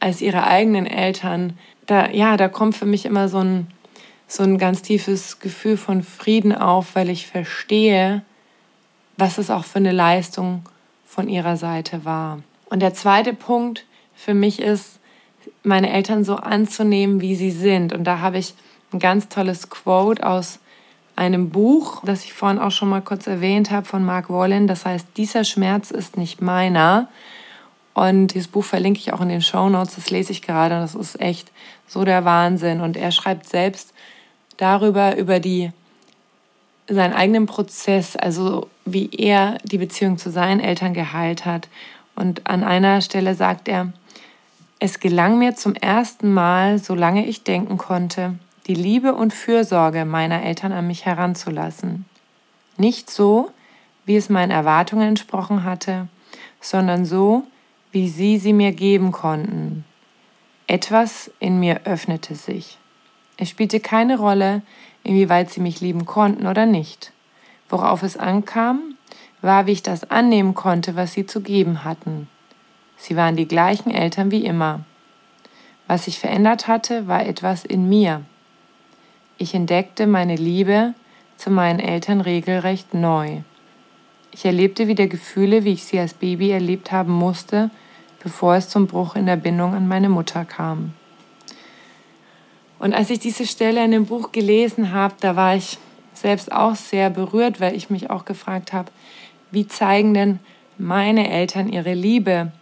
als 0.00 0.20
ihre 0.20 0.44
eigenen 0.44 0.86
Eltern, 0.86 1.58
da, 1.86 2.10
ja, 2.10 2.36
da 2.36 2.48
kommt 2.48 2.76
für 2.76 2.86
mich 2.86 3.06
immer 3.06 3.28
so 3.28 3.38
ein, 3.38 3.68
so 4.26 4.42
ein 4.42 4.58
ganz 4.58 4.82
tiefes 4.82 5.38
Gefühl 5.38 5.76
von 5.76 6.02
Frieden 6.02 6.54
auf, 6.54 6.94
weil 6.94 7.08
ich 7.08 7.26
verstehe, 7.26 8.22
was 9.16 9.38
es 9.38 9.50
auch 9.50 9.64
für 9.64 9.78
eine 9.78 9.92
Leistung 9.92 10.68
von 11.06 11.28
ihrer 11.28 11.56
Seite 11.56 12.04
war. 12.04 12.40
Und 12.68 12.80
der 12.80 12.92
zweite 12.92 13.32
Punkt 13.32 13.86
für 14.14 14.34
mich 14.34 14.60
ist, 14.60 14.98
meine 15.62 15.92
Eltern 15.92 16.24
so 16.24 16.36
anzunehmen, 16.36 17.20
wie 17.20 17.36
sie 17.36 17.50
sind. 17.50 17.92
Und 17.92 18.04
da 18.04 18.20
habe 18.20 18.38
ich 18.38 18.54
ein 18.92 18.98
ganz 18.98 19.28
tolles 19.28 19.70
Quote 19.70 20.26
aus 20.26 20.58
einem 21.16 21.50
Buch, 21.50 22.02
das 22.04 22.24
ich 22.24 22.34
vorhin 22.34 22.58
auch 22.58 22.70
schon 22.70 22.90
mal 22.90 23.00
kurz 23.00 23.26
erwähnt 23.26 23.70
habe, 23.70 23.86
von 23.86 24.04
Mark 24.04 24.30
Wallen. 24.30 24.66
Das 24.66 24.84
heißt, 24.84 25.06
dieser 25.16 25.44
Schmerz 25.44 25.90
ist 25.90 26.16
nicht 26.16 26.42
meiner. 26.42 27.08
Und 27.94 28.28
dieses 28.28 28.48
Buch 28.48 28.64
verlinke 28.64 29.00
ich 29.00 29.12
auch 29.14 29.22
in 29.22 29.30
den 29.30 29.40
Show 29.40 29.70
Notes. 29.70 29.94
Das 29.96 30.10
lese 30.10 30.32
ich 30.32 30.42
gerade. 30.42 30.74
Das 30.74 30.94
ist 30.94 31.18
echt 31.18 31.50
so 31.86 32.04
der 32.04 32.26
Wahnsinn. 32.26 32.82
Und 32.82 32.96
er 32.98 33.10
schreibt 33.10 33.48
selbst 33.48 33.94
darüber, 34.58 35.16
über 35.16 35.40
die, 35.40 35.72
seinen 36.88 37.14
eigenen 37.14 37.46
Prozess, 37.46 38.16
also 38.16 38.68
wie 38.84 39.08
er 39.10 39.56
die 39.64 39.78
Beziehung 39.78 40.18
zu 40.18 40.30
seinen 40.30 40.60
Eltern 40.60 40.92
geheilt 40.92 41.46
hat. 41.46 41.68
Und 42.14 42.46
an 42.46 42.62
einer 42.62 43.00
Stelle 43.00 43.34
sagt 43.34 43.68
er, 43.68 43.92
es 44.78 45.00
gelang 45.00 45.38
mir 45.38 45.54
zum 45.54 45.74
ersten 45.74 46.32
Mal, 46.32 46.78
solange 46.78 47.24
ich 47.24 47.44
denken 47.44 47.78
konnte, 47.78 48.34
die 48.66 48.74
Liebe 48.74 49.14
und 49.14 49.32
Fürsorge 49.32 50.04
meiner 50.04 50.42
Eltern 50.42 50.72
an 50.72 50.86
mich 50.86 51.06
heranzulassen. 51.06 52.04
Nicht 52.76 53.10
so, 53.10 53.50
wie 54.04 54.16
es 54.16 54.28
meinen 54.28 54.50
Erwartungen 54.50 55.08
entsprochen 55.08 55.64
hatte, 55.64 56.08
sondern 56.60 57.04
so, 57.04 57.44
wie 57.92 58.08
sie 58.08 58.38
sie 58.38 58.52
mir 58.52 58.72
geben 58.72 59.12
konnten. 59.12 59.84
Etwas 60.66 61.30
in 61.38 61.60
mir 61.60 61.82
öffnete 61.84 62.34
sich. 62.34 62.78
Es 63.36 63.50
spielte 63.50 63.78
keine 63.78 64.18
Rolle, 64.18 64.62
inwieweit 65.04 65.50
sie 65.50 65.60
mich 65.60 65.80
lieben 65.80 66.04
konnten 66.04 66.46
oder 66.46 66.66
nicht. 66.66 67.12
Worauf 67.68 68.02
es 68.02 68.16
ankam, 68.16 68.96
war, 69.42 69.66
wie 69.66 69.72
ich 69.72 69.82
das 69.82 70.10
annehmen 70.10 70.54
konnte, 70.54 70.96
was 70.96 71.12
sie 71.12 71.26
zu 71.26 71.40
geben 71.40 71.84
hatten. 71.84 72.28
Sie 72.96 73.16
waren 73.16 73.36
die 73.36 73.46
gleichen 73.46 73.90
Eltern 73.90 74.30
wie 74.30 74.44
immer. 74.44 74.80
Was 75.86 76.06
sich 76.06 76.18
verändert 76.18 76.66
hatte, 76.66 77.06
war 77.06 77.24
etwas 77.24 77.64
in 77.64 77.88
mir, 77.88 78.24
ich 79.38 79.54
entdeckte 79.54 80.06
meine 80.06 80.36
Liebe 80.36 80.94
zu 81.36 81.50
meinen 81.50 81.80
Eltern 81.80 82.20
regelrecht 82.20 82.94
neu. 82.94 83.40
Ich 84.32 84.44
erlebte 84.44 84.88
wieder 84.88 85.06
Gefühle, 85.06 85.64
wie 85.64 85.72
ich 85.72 85.84
sie 85.84 85.98
als 85.98 86.14
Baby 86.14 86.50
erlebt 86.50 86.92
haben 86.92 87.12
musste, 87.12 87.70
bevor 88.22 88.54
es 88.54 88.68
zum 88.68 88.86
Bruch 88.86 89.16
in 89.16 89.26
der 89.26 89.36
Bindung 89.36 89.74
an 89.74 89.88
meine 89.88 90.08
Mutter 90.08 90.44
kam. 90.44 90.92
Und 92.78 92.94
als 92.94 93.10
ich 93.10 93.18
diese 93.18 93.46
Stelle 93.46 93.84
in 93.84 93.90
dem 93.90 94.06
Buch 94.06 94.32
gelesen 94.32 94.92
habe, 94.92 95.14
da 95.20 95.36
war 95.36 95.56
ich 95.56 95.78
selbst 96.12 96.52
auch 96.52 96.74
sehr 96.74 97.10
berührt, 97.10 97.60
weil 97.60 97.74
ich 97.74 97.90
mich 97.90 98.10
auch 98.10 98.24
gefragt 98.24 98.72
habe, 98.72 98.90
wie 99.50 99.66
zeigen 99.66 100.12
denn 100.14 100.38
meine 100.78 101.30
Eltern 101.30 101.68
ihre 101.68 101.94
Liebe? 101.94 102.52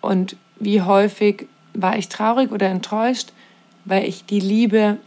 Und 0.00 0.36
wie 0.58 0.82
häufig 0.82 1.46
war 1.74 1.96
ich 1.96 2.08
traurig 2.08 2.50
oder 2.50 2.68
enttäuscht, 2.68 3.32
weil 3.84 4.04
ich 4.04 4.24
die 4.24 4.40
Liebe 4.40 4.98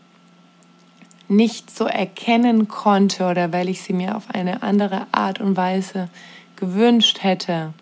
nicht 1.27 1.75
so 1.75 1.85
erkennen 1.85 2.67
konnte 2.67 3.25
oder 3.25 3.51
weil 3.51 3.69
ich 3.69 3.81
sie 3.81 3.93
mir 3.93 4.15
auf 4.15 4.29
eine 4.33 4.63
andere 4.63 5.07
Art 5.11 5.39
und 5.39 5.57
Weise 5.57 6.09
gewünscht 6.55 7.23
hätte. 7.23 7.73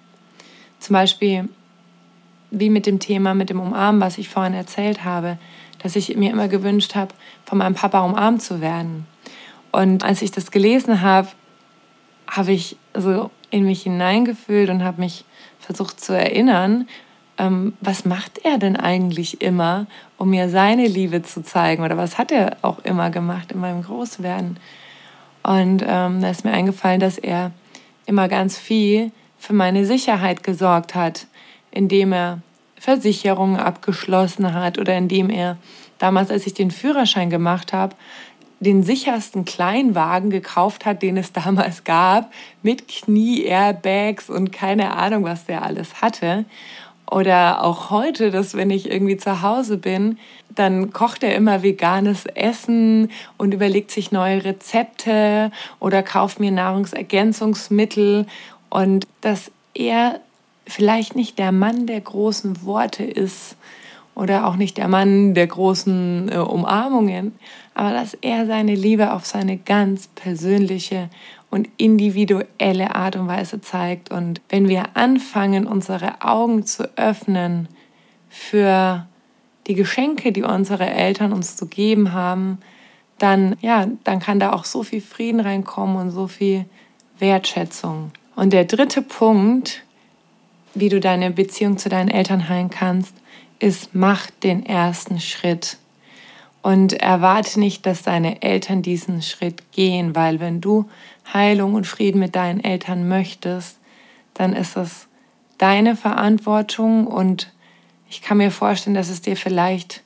Zum 0.80 0.94
Beispiel 0.94 1.50
wie 2.52 2.70
mit 2.70 2.86
dem 2.86 3.00
Thema, 3.00 3.34
mit 3.34 3.50
dem 3.50 3.60
Umarmen, 3.60 4.02
was 4.02 4.18
ich 4.18 4.30
vorhin 4.30 4.54
erzählt 4.54 5.04
habe, 5.04 5.38
dass 5.82 5.96
ich 5.96 6.16
mir 6.16 6.32
immer 6.32 6.48
gewünscht 6.48 6.96
habe, 6.96 7.14
von 7.46 7.58
meinem 7.58 7.74
Papa 7.74 8.02
umarmt 8.02 8.42
zu 8.42 8.62
werden. 8.62 9.06
Und 9.72 10.04
als 10.04 10.22
ich 10.22 10.32
das 10.32 10.52
gelesen 10.52 11.02
habe, 11.02 11.30
habe 12.28 12.52
ich 12.52 12.78
so 12.94 13.32
in 13.50 13.66
mich 13.66 13.84
hineingefühlt 13.84 14.70
und 14.70 14.84
habe 14.84 15.02
mich 15.02 15.26
versucht 15.60 16.00
zu 16.00 16.14
erinnern, 16.14 16.88
ähm, 17.38 17.74
was 17.82 18.06
macht 18.06 18.40
er 18.44 18.58
denn 18.58 18.76
eigentlich 18.76 19.42
immer, 19.42 19.88
um 20.18 20.30
mir 20.30 20.50
seine 20.50 20.88
Liebe 20.88 21.24
zu 21.24 21.44
zeigen? 21.44 21.84
Oder 21.84 21.98
was 21.98 22.18
hat 22.18 22.32
er 22.32 22.58
auch 22.62 22.80
immer 22.80 23.10
gemacht 23.10 23.52
in 23.52 23.60
meinem 23.60 23.84
Großwerden? 23.84 24.58
Und 25.44 25.84
ähm, 25.86 26.22
da 26.22 26.30
ist 26.30 26.46
mir 26.46 26.52
eingefallen, 26.52 27.00
dass 27.00 27.18
er 27.18 27.52
immer 28.06 28.28
ganz 28.28 28.58
viel 28.58 29.12
für 29.38 29.54
meine 29.54 29.86
Sicherheit 29.86 30.44
gesorgt 30.44 30.96
hat, 30.96 31.28
indem 31.72 32.14
er 32.14 32.40
Versicherungen 32.80 33.60
abgeschlossen 33.60 34.54
hat 34.54 34.78
oder 34.78 34.98
indem 34.98 35.30
er 35.30 35.58
damals, 36.00 36.30
als 36.30 36.46
ich 36.48 36.54
den 36.54 36.72
Führerschein 36.72 37.30
gemacht 37.30 37.74
habe, 37.74 37.96
den 38.64 38.84
sichersten 38.84 39.46
Kleinwagen 39.46 40.30
gekauft 40.30 40.86
hat, 40.86 41.02
den 41.02 41.18
es 41.18 41.32
damals 41.34 41.84
gab, 41.84 42.32
mit 42.62 42.88
Knie-Airbags 42.88 44.30
und 44.30 44.52
keine 44.52 44.96
Ahnung, 44.96 45.24
was 45.24 45.46
der 45.46 45.64
alles 45.64 46.02
hatte. 46.02 46.46
Oder 47.14 47.64
auch 47.64 47.92
heute, 47.92 48.32
dass 48.32 48.56
wenn 48.56 48.72
ich 48.72 48.90
irgendwie 48.90 49.18
zu 49.18 49.44
Hause 49.44 49.78
bin, 49.78 50.18
dann 50.50 50.94
kocht 50.94 51.22
er 51.22 51.36
immer 51.36 51.62
veganes 51.62 52.26
Essen 52.26 53.12
und 53.38 53.54
überlegt 53.54 53.92
sich 53.92 54.12
neue 54.12 54.44
Rezepte 54.44 55.52
oder 55.80 56.02
kauft 56.02 56.40
mir 56.40 56.50
Nahrungsergänzungsmittel. 56.50 58.26
Und 58.72 59.06
dass 59.22 59.52
er 59.76 60.22
vielleicht 60.66 61.16
nicht 61.16 61.38
der 61.38 61.52
Mann 61.52 61.86
der 61.86 62.02
großen 62.02 62.66
Worte 62.66 63.04
ist 63.04 63.58
oder 64.16 64.48
auch 64.48 64.56
nicht 64.56 64.78
der 64.78 64.88
Mann 64.88 65.36
der 65.36 65.46
großen 65.46 66.32
äh, 66.32 66.38
Umarmungen, 66.38 67.36
aber 67.76 67.92
dass 67.92 68.16
er 68.22 68.48
seine 68.48 68.74
Liebe 68.74 69.14
auf 69.14 69.28
seine 69.28 69.58
ganz 69.58 70.08
persönliche 70.08 71.12
und 71.54 71.70
individuelle 71.78 72.96
Art 72.96 73.16
und 73.16 73.28
Weise 73.28 73.62
zeigt. 73.62 74.10
Und 74.10 74.42
wenn 74.50 74.68
wir 74.68 74.98
anfangen, 74.98 75.68
unsere 75.68 76.24
Augen 76.24 76.66
zu 76.66 76.90
öffnen 76.98 77.68
für 78.28 79.06
die 79.68 79.76
Geschenke, 79.76 80.32
die 80.32 80.42
unsere 80.42 80.90
Eltern 80.90 81.32
uns 81.32 81.56
zu 81.56 81.68
geben 81.68 82.12
haben, 82.12 82.58
dann, 83.20 83.56
ja, 83.62 83.86
dann 84.04 84.20
kann 84.20 84.40
da 84.40 84.54
auch 84.54 84.66
so 84.66 84.82
viel 84.82 85.00
Frieden 85.00 85.42
reinkommen 85.42 85.98
und 85.98 86.10
so 86.10 86.28
viel 86.28 86.66
Wertschätzung. 87.20 88.10
Und 88.36 88.52
der 88.52 88.66
dritte 88.66 89.04
Punkt, 89.04 89.84
wie 90.74 90.90
du 90.90 91.00
deine 91.00 91.30
Beziehung 91.30 91.78
zu 91.78 91.88
deinen 91.88 92.10
Eltern 92.10 92.50
heilen 92.50 92.72
kannst, 92.72 93.14
ist, 93.60 93.94
mach 93.94 94.32
den 94.42 94.66
ersten 94.66 95.20
Schritt. 95.20 95.78
Und 96.64 96.94
erwarte 96.94 97.60
nicht, 97.60 97.86
dass 97.86 98.02
deine 98.02 98.42
Eltern 98.42 98.82
diesen 98.82 99.22
Schritt 99.22 99.72
gehen, 99.72 100.16
weil 100.16 100.40
wenn 100.40 100.62
du 100.62 100.90
Heilung 101.32 101.74
und 101.74 101.88
Frieden 101.88 102.20
mit 102.20 102.36
deinen 102.36 102.64
Eltern 102.64 103.08
möchtest, 103.08 103.80
dann 104.34 104.54
ist 104.54 104.78
es 104.78 105.08
deine 105.58 105.96
Verantwortung 105.96 107.08
und 107.08 107.52
ich 108.10 108.22
kann 108.22 108.38
mir 108.38 108.52
vorstellen, 108.52 108.96
dass 108.96 109.10
es 109.10 109.22
dir 109.22 109.36
vielleicht 109.36 110.04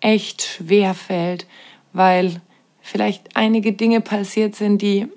echt 0.00 0.42
schwer 0.42 0.94
fällt, 0.94 1.46
weil 1.92 2.40
vielleicht 2.80 3.36
einige 3.36 3.72
Dinge 3.72 4.00
passiert 4.00 4.54
sind, 4.54 4.80
die 4.80 5.08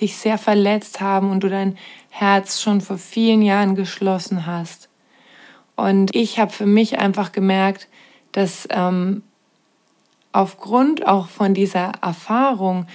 dich 0.00 0.16
sehr 0.16 0.38
verletzt 0.38 1.00
haben 1.00 1.30
und 1.30 1.40
du 1.40 1.48
dein 1.48 1.78
Herz 2.10 2.60
schon 2.60 2.80
vor 2.80 2.98
vielen 2.98 3.42
Jahren 3.42 3.74
geschlossen 3.74 4.46
hast. 4.46 4.88
Und 5.76 6.14
ich 6.14 6.38
habe 6.38 6.52
für 6.52 6.66
mich 6.66 6.98
einfach 6.98 7.32
gemerkt, 7.32 7.88
dass 8.32 8.68
ähm, 8.70 9.22
aufgrund 10.34 11.06
auch 11.06 11.28
von 11.28 11.54
dieser 11.54 11.92
Erfahrung, 12.02 12.86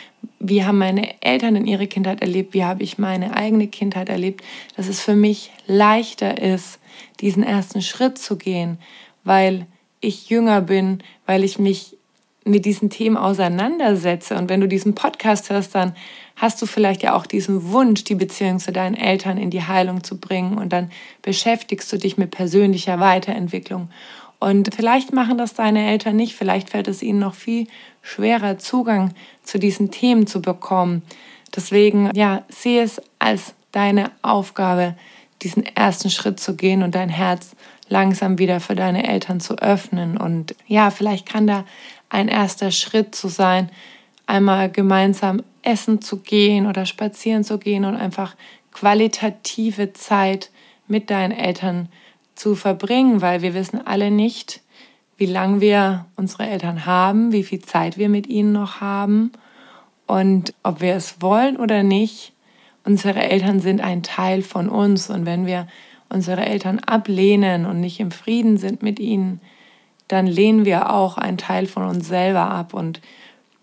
wie 0.42 0.66
haben 0.66 0.78
meine 0.78 1.22
Eltern 1.22 1.56
in 1.56 1.68
ihre 1.68 1.88
Kindheit 1.88 2.22
erlebt, 2.22 2.54
wie 2.54 2.66
habe 2.66 2.84
ich 2.84 2.98
meine 2.98 3.34
eigene 3.34 3.68
Kindheit 3.68 4.10
erlebt, 4.10 4.44
dass 4.76 4.90
es 4.90 5.00
für 5.00 5.16
mich 5.16 5.52
leichter 5.66 6.42
ist, 6.42 6.80
diesen 7.22 7.42
ersten 7.44 7.82
Schritt 7.82 8.18
zu 8.18 8.38
gehen, 8.38 8.78
weil 9.24 9.68
ich 10.02 10.30
jünger 10.30 10.60
bin, 10.60 11.02
weil 11.26 11.46
ich 11.46 11.60
mich 11.60 11.96
mit 12.44 12.66
diesen 12.66 12.90
Themen 12.90 13.16
auseinandersetze. 13.16 14.36
Und 14.36 14.50
wenn 14.50 14.60
du 14.60 14.68
diesen 14.68 14.94
Podcast 14.94 15.50
hörst, 15.50 15.76
dann 15.76 15.96
hast 16.36 16.62
du 16.62 16.66
vielleicht 16.66 17.04
ja 17.04 17.16
auch 17.16 17.26
diesen 17.26 17.72
Wunsch, 17.72 18.04
die 18.04 18.16
Beziehung 18.16 18.60
zu 18.60 18.74
deinen 18.74 18.96
Eltern 18.96 19.38
in 19.38 19.50
die 19.50 19.64
Heilung 19.64 20.04
zu 20.04 20.20
bringen. 20.20 20.58
Und 20.58 20.74
dann 20.74 20.92
beschäftigst 21.22 21.92
du 21.94 21.98
dich 21.98 22.18
mit 22.18 22.32
persönlicher 22.32 23.00
Weiterentwicklung. 23.00 23.90
Und 24.40 24.74
vielleicht 24.74 25.14
machen 25.14 25.38
das 25.38 25.54
deine 25.54 25.92
Eltern 25.92 26.16
nicht, 26.16 26.36
vielleicht 26.36 26.70
fällt 26.70 26.88
es 26.88 27.04
ihnen 27.04 27.20
noch 27.20 27.36
viel 27.36 27.68
schwerer, 28.02 28.58
Zugang 28.58 29.14
zu 29.44 29.60
diesen 29.60 29.92
Themen 29.92 30.28
zu 30.28 30.42
bekommen. 30.42 31.04
Deswegen, 31.54 32.10
ja, 32.16 32.44
sehe 32.48 32.84
es 32.84 33.02
als 33.20 33.54
deine 33.74 34.12
Aufgabe, 34.22 34.96
diesen 35.42 35.66
ersten 35.66 36.10
Schritt 36.10 36.40
zu 36.40 36.56
gehen 36.56 36.84
und 36.84 36.96
dein 36.96 37.10
Herz 37.10 37.56
langsam 37.90 38.40
wieder 38.40 38.60
für 38.60 38.76
deine 38.76 39.08
Eltern 39.08 39.42
zu 39.42 39.58
öffnen. 39.58 40.18
Und 40.18 40.56
ja, 40.68 40.90
vielleicht 40.90 41.28
kann 41.28 41.48
da 41.48 41.66
ein 42.10 42.28
erster 42.30 42.72
Schritt 42.72 43.16
zu 43.16 43.28
sein, 43.28 43.70
einmal 44.26 44.72
gemeinsam 44.72 45.44
essen 45.64 46.02
zu 46.02 46.18
gehen 46.18 46.66
oder 46.66 46.86
spazieren 46.86 47.44
zu 47.44 47.58
gehen 47.58 47.84
und 47.84 47.96
einfach 47.96 48.36
qualitative 48.72 49.92
Zeit 49.94 50.50
mit 50.88 51.10
deinen 51.10 51.32
Eltern 51.32 51.88
zu 51.88 52.00
verbringen, 52.56 53.22
weil 53.22 53.42
wir 53.42 53.54
wissen 53.54 53.86
alle 53.86 54.12
nicht, 54.12 54.62
wie 55.18 55.26
lange 55.26 55.60
wir 55.60 56.06
unsere 56.16 56.48
Eltern 56.48 56.86
haben, 56.86 57.34
wie 57.34 57.44
viel 57.44 57.60
Zeit 57.60 57.98
wir 57.98 58.08
mit 58.08 58.28
ihnen 58.28 58.54
noch 58.54 58.80
haben 58.80 59.32
und 60.08 60.54
ob 60.64 60.80
wir 60.80 60.96
es 60.96 61.22
wollen 61.22 61.58
oder 61.58 61.84
nicht. 61.84 62.32
Unsere 62.86 63.20
Eltern 63.20 63.60
sind 63.60 63.82
ein 63.82 64.02
Teil 64.02 64.42
von 64.42 64.70
uns 64.70 65.10
und 65.10 65.26
wenn 65.26 65.46
wir 65.46 65.68
unsere 66.08 66.46
Eltern 66.46 66.80
ablehnen 66.80 67.66
und 67.66 67.82
nicht 67.82 68.00
im 68.00 68.12
Frieden 68.12 68.58
sind 68.58 68.82
mit 68.82 69.00
ihnen, 69.00 69.42
dann 70.08 70.26
lehnen 70.26 70.66
wir 70.66 70.92
auch 70.92 71.18
einen 71.18 71.38
Teil 71.38 71.68
von 71.68 71.84
uns 71.84 72.08
selber 72.08 72.50
ab. 72.50 72.74
Und 72.74 73.02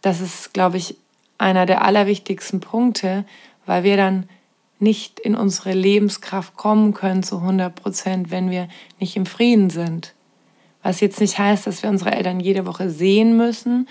das 0.02 0.20
ist, 0.20 0.54
glaube 0.54 0.76
ich, 0.76 0.96
einer 1.38 1.66
der 1.66 1.82
allerwichtigsten 1.82 2.60
Punkte, 2.60 3.24
weil 3.64 3.82
wir 3.82 3.96
dann 3.96 4.28
nicht 4.78 5.20
in 5.20 5.34
unsere 5.34 5.72
Lebenskraft 5.72 6.56
kommen 6.56 6.92
können 6.92 7.22
zu 7.22 7.38
100 7.38 7.74
Prozent, 7.74 8.30
wenn 8.30 8.50
wir 8.50 8.68
nicht 9.00 9.16
im 9.16 9.26
Frieden 9.26 9.70
sind. 9.70 10.14
Was 10.82 11.00
jetzt 11.00 11.20
nicht 11.20 11.38
heißt, 11.38 11.66
dass 11.66 11.82
wir 11.82 11.90
unsere 11.90 12.12
Eltern 12.12 12.40
jede 12.40 12.66
Woche 12.66 12.90
sehen 12.90 13.36
müssen 13.36 13.88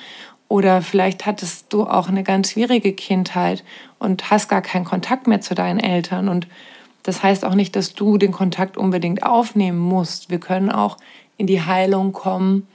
oder 0.47 0.81
vielleicht 0.81 1.25
hattest 1.25 1.73
du 1.73 1.83
auch 1.83 2.07
eine 2.07 2.23
ganz 2.23 2.51
schwierige 2.51 2.93
Kindheit 2.93 3.63
und 3.99 4.29
hast 4.29 4.47
gar 4.47 4.61
keinen 4.61 4.85
Kontakt 4.85 5.27
mehr 5.27 5.41
zu 5.41 5.55
deinen 5.55 5.79
Eltern. 5.79 6.29
Und 6.29 6.47
das 7.03 7.23
heißt 7.23 7.45
auch 7.45 7.55
nicht, 7.55 7.75
dass 7.75 7.93
du 7.93 8.17
den 8.17 8.31
Kontakt 8.31 8.77
unbedingt 8.77 9.23
aufnehmen 9.23 9.79
musst. 9.79 10.29
Wir 10.29 10.39
können 10.39 10.69
auch 10.69 10.97
in 11.37 11.47
die 11.47 11.61
Heilung 11.61 12.13
kommen, 12.13 12.67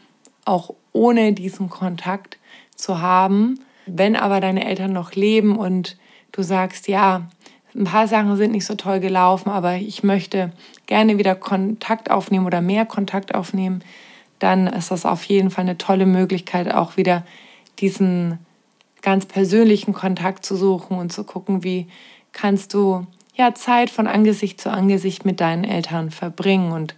auch 0.45 0.75
ohne 0.93 1.33
diesen 1.33 1.71
Kontakt 1.71 2.39
zu 2.75 3.01
haben. 3.01 3.61
Wenn 3.87 4.17
aber 4.17 4.41
deine 4.41 4.67
Eltern 4.67 4.93
noch 4.93 5.13
leben 5.13 5.57
und 5.57 5.97
du 6.33 6.43
sagst, 6.43 6.89
ja, 6.89 7.29
ein 7.75 7.85
paar 7.85 8.09
Sachen 8.09 8.37
sind 8.37 8.53
nicht 8.53 8.67
so 8.67 8.75
toll 8.75 9.01
gelaufen, 9.01 9.51
aber 9.51 9.77
ich 9.77 10.03
möchte 10.03 10.53
gerne 10.87 11.19
wieder 11.19 11.35
Kontakt 11.35 12.11
aufnehmen 12.11 12.47
oder 12.47 12.61
mehr 12.61 12.85
Kontakt 12.85 13.35
aufnehmen, 13.35 13.83
dann 14.39 14.67
ist 14.67 14.91
das 14.91 15.07
auf 15.07 15.25
jeden 15.25 15.51
Fall 15.51 15.63
eine 15.63 15.79
tolle 15.79 16.07
Möglichkeit, 16.07 16.73
auch 16.73 16.97
wieder 16.97 17.25
diesen 17.79 18.39
ganz 19.03 19.27
persönlichen 19.27 19.93
Kontakt 19.93 20.45
zu 20.45 20.57
suchen 20.57 20.99
und 20.99 21.13
zu 21.13 21.25
gucken, 21.25 21.63
wie 21.63 21.87
kannst 22.33 22.75
du 22.75 23.07
ja 23.35 23.55
Zeit 23.55 23.91
von 23.91 24.07
Angesicht 24.07 24.61
zu 24.61 24.71
Angesicht 24.71 25.25
mit 25.25 25.41
deinen 25.41 25.65
Eltern 25.65 26.11
verbringen 26.11 26.73
und 26.73 26.95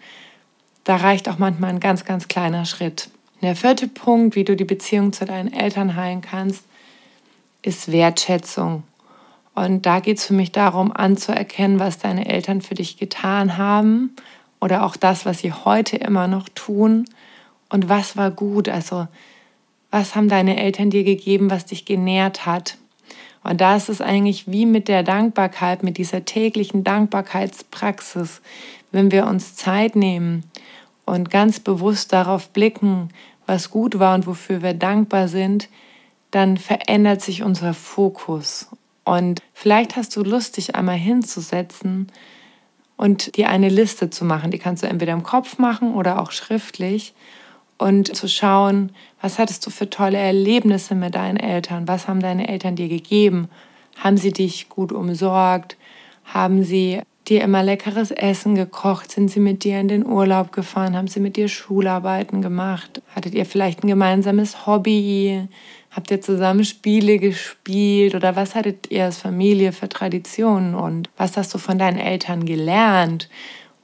da 0.84 0.96
reicht 0.96 1.28
auch 1.28 1.38
manchmal 1.38 1.70
ein 1.70 1.80
ganz, 1.80 2.04
ganz 2.04 2.26
kleiner 2.26 2.64
Schritt. 2.64 3.10
Der 3.40 3.54
vierte 3.54 3.88
Punkt, 3.88 4.34
wie 4.34 4.44
du 4.44 4.56
die 4.56 4.64
Beziehung 4.64 5.12
zu 5.12 5.24
deinen 5.24 5.52
Eltern 5.52 5.96
heilen 5.96 6.20
kannst, 6.22 6.64
ist 7.62 7.92
Wertschätzung. 7.92 8.82
Und 9.54 9.84
da 9.84 10.00
geht 10.00 10.18
es 10.18 10.24
für 10.24 10.34
mich 10.34 10.52
darum, 10.52 10.92
anzuerkennen, 10.92 11.78
was 11.78 11.98
deine 11.98 12.26
Eltern 12.26 12.62
für 12.62 12.74
dich 12.74 12.96
getan 12.96 13.58
haben 13.58 14.16
oder 14.60 14.84
auch 14.84 14.96
das, 14.96 15.26
was 15.26 15.40
sie 15.40 15.52
heute 15.52 15.96
immer 15.96 16.26
noch 16.26 16.48
tun 16.48 17.04
und 17.68 17.88
was 17.88 18.16
war 18.16 18.30
gut. 18.30 18.68
Also 18.68 19.08
was 19.90 20.14
haben 20.16 20.28
deine 20.28 20.58
Eltern 20.58 20.90
dir 20.90 21.04
gegeben, 21.04 21.50
was 21.50 21.66
dich 21.66 21.84
genährt 21.84 22.46
hat. 22.46 22.78
Und 23.44 23.60
da 23.60 23.76
ist 23.76 23.88
es 23.88 24.00
eigentlich 24.00 24.50
wie 24.50 24.66
mit 24.66 24.88
der 24.88 25.02
Dankbarkeit, 25.02 25.82
mit 25.82 25.98
dieser 25.98 26.24
täglichen 26.24 26.84
Dankbarkeitspraxis, 26.84 28.40
wenn 28.90 29.10
wir 29.10 29.26
uns 29.26 29.56
Zeit 29.56 29.96
nehmen 29.96 30.44
und 31.04 31.30
ganz 31.30 31.60
bewusst 31.60 32.12
darauf 32.12 32.50
blicken, 32.50 33.10
was 33.46 33.70
gut 33.70 33.98
war 33.98 34.14
und 34.14 34.26
wofür 34.26 34.62
wir 34.62 34.74
dankbar 34.74 35.28
sind, 35.28 35.68
dann 36.30 36.56
verändert 36.56 37.20
sich 37.20 37.42
unser 37.42 37.74
Fokus. 37.74 38.68
Und 39.04 39.40
vielleicht 39.52 39.96
hast 39.96 40.14
du 40.16 40.22
Lust, 40.22 40.56
dich 40.56 40.74
einmal 40.74 40.96
hinzusetzen 40.96 42.10
und 42.96 43.36
dir 43.36 43.48
eine 43.48 43.68
Liste 43.68 44.10
zu 44.10 44.24
machen. 44.24 44.50
Die 44.50 44.58
kannst 44.58 44.82
du 44.82 44.86
entweder 44.86 45.12
im 45.12 45.22
Kopf 45.22 45.58
machen 45.58 45.94
oder 45.94 46.20
auch 46.20 46.30
schriftlich 46.30 47.14
und 47.78 48.14
zu 48.14 48.28
schauen, 48.28 48.92
was 49.20 49.38
hattest 49.38 49.66
du 49.66 49.70
für 49.70 49.90
tolle 49.90 50.18
Erlebnisse 50.18 50.94
mit 50.94 51.14
deinen 51.14 51.36
Eltern? 51.36 51.88
Was 51.88 52.06
haben 52.06 52.20
deine 52.20 52.48
Eltern 52.48 52.76
dir 52.76 52.88
gegeben? 52.88 53.48
Haben 53.98 54.16
sie 54.16 54.32
dich 54.32 54.68
gut 54.68 54.92
umsorgt? 54.92 55.76
Haben 56.24 56.62
sie 56.62 57.02
dir 57.28 57.42
immer 57.42 57.62
leckeres 57.62 58.10
Essen 58.10 58.54
gekocht? 58.54 59.10
Sind 59.10 59.30
sie 59.30 59.40
mit 59.40 59.64
dir 59.64 59.80
in 59.80 59.88
den 59.88 60.06
Urlaub 60.06 60.52
gefahren? 60.52 60.96
Haben 60.96 61.08
sie 61.08 61.20
mit 61.20 61.36
dir 61.36 61.48
Schularbeiten 61.48 62.42
gemacht? 62.42 63.02
Hattet 63.14 63.34
ihr 63.34 63.46
vielleicht 63.46 63.82
ein 63.82 63.88
gemeinsames 63.88 64.66
Hobby? 64.66 65.48
Habt 65.90 66.10
ihr 66.10 66.20
zusammen 66.20 66.64
Spiele 66.64 67.18
gespielt 67.18 68.14
oder 68.14 68.34
was 68.34 68.54
hattet 68.54 68.90
ihr 68.90 69.04
als 69.04 69.18
Familie 69.18 69.72
für 69.72 69.88
Traditionen 69.88 70.74
und 70.74 71.10
was 71.16 71.36
hast 71.36 71.52
du 71.52 71.58
von 71.58 71.78
deinen 71.78 71.98
Eltern 71.98 72.46
gelernt? 72.46 73.28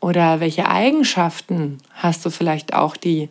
Oder 0.00 0.40
welche 0.40 0.68
Eigenschaften 0.68 1.78
hast 1.92 2.24
du 2.24 2.30
vielleicht 2.30 2.72
auch, 2.72 2.96
die 2.96 3.28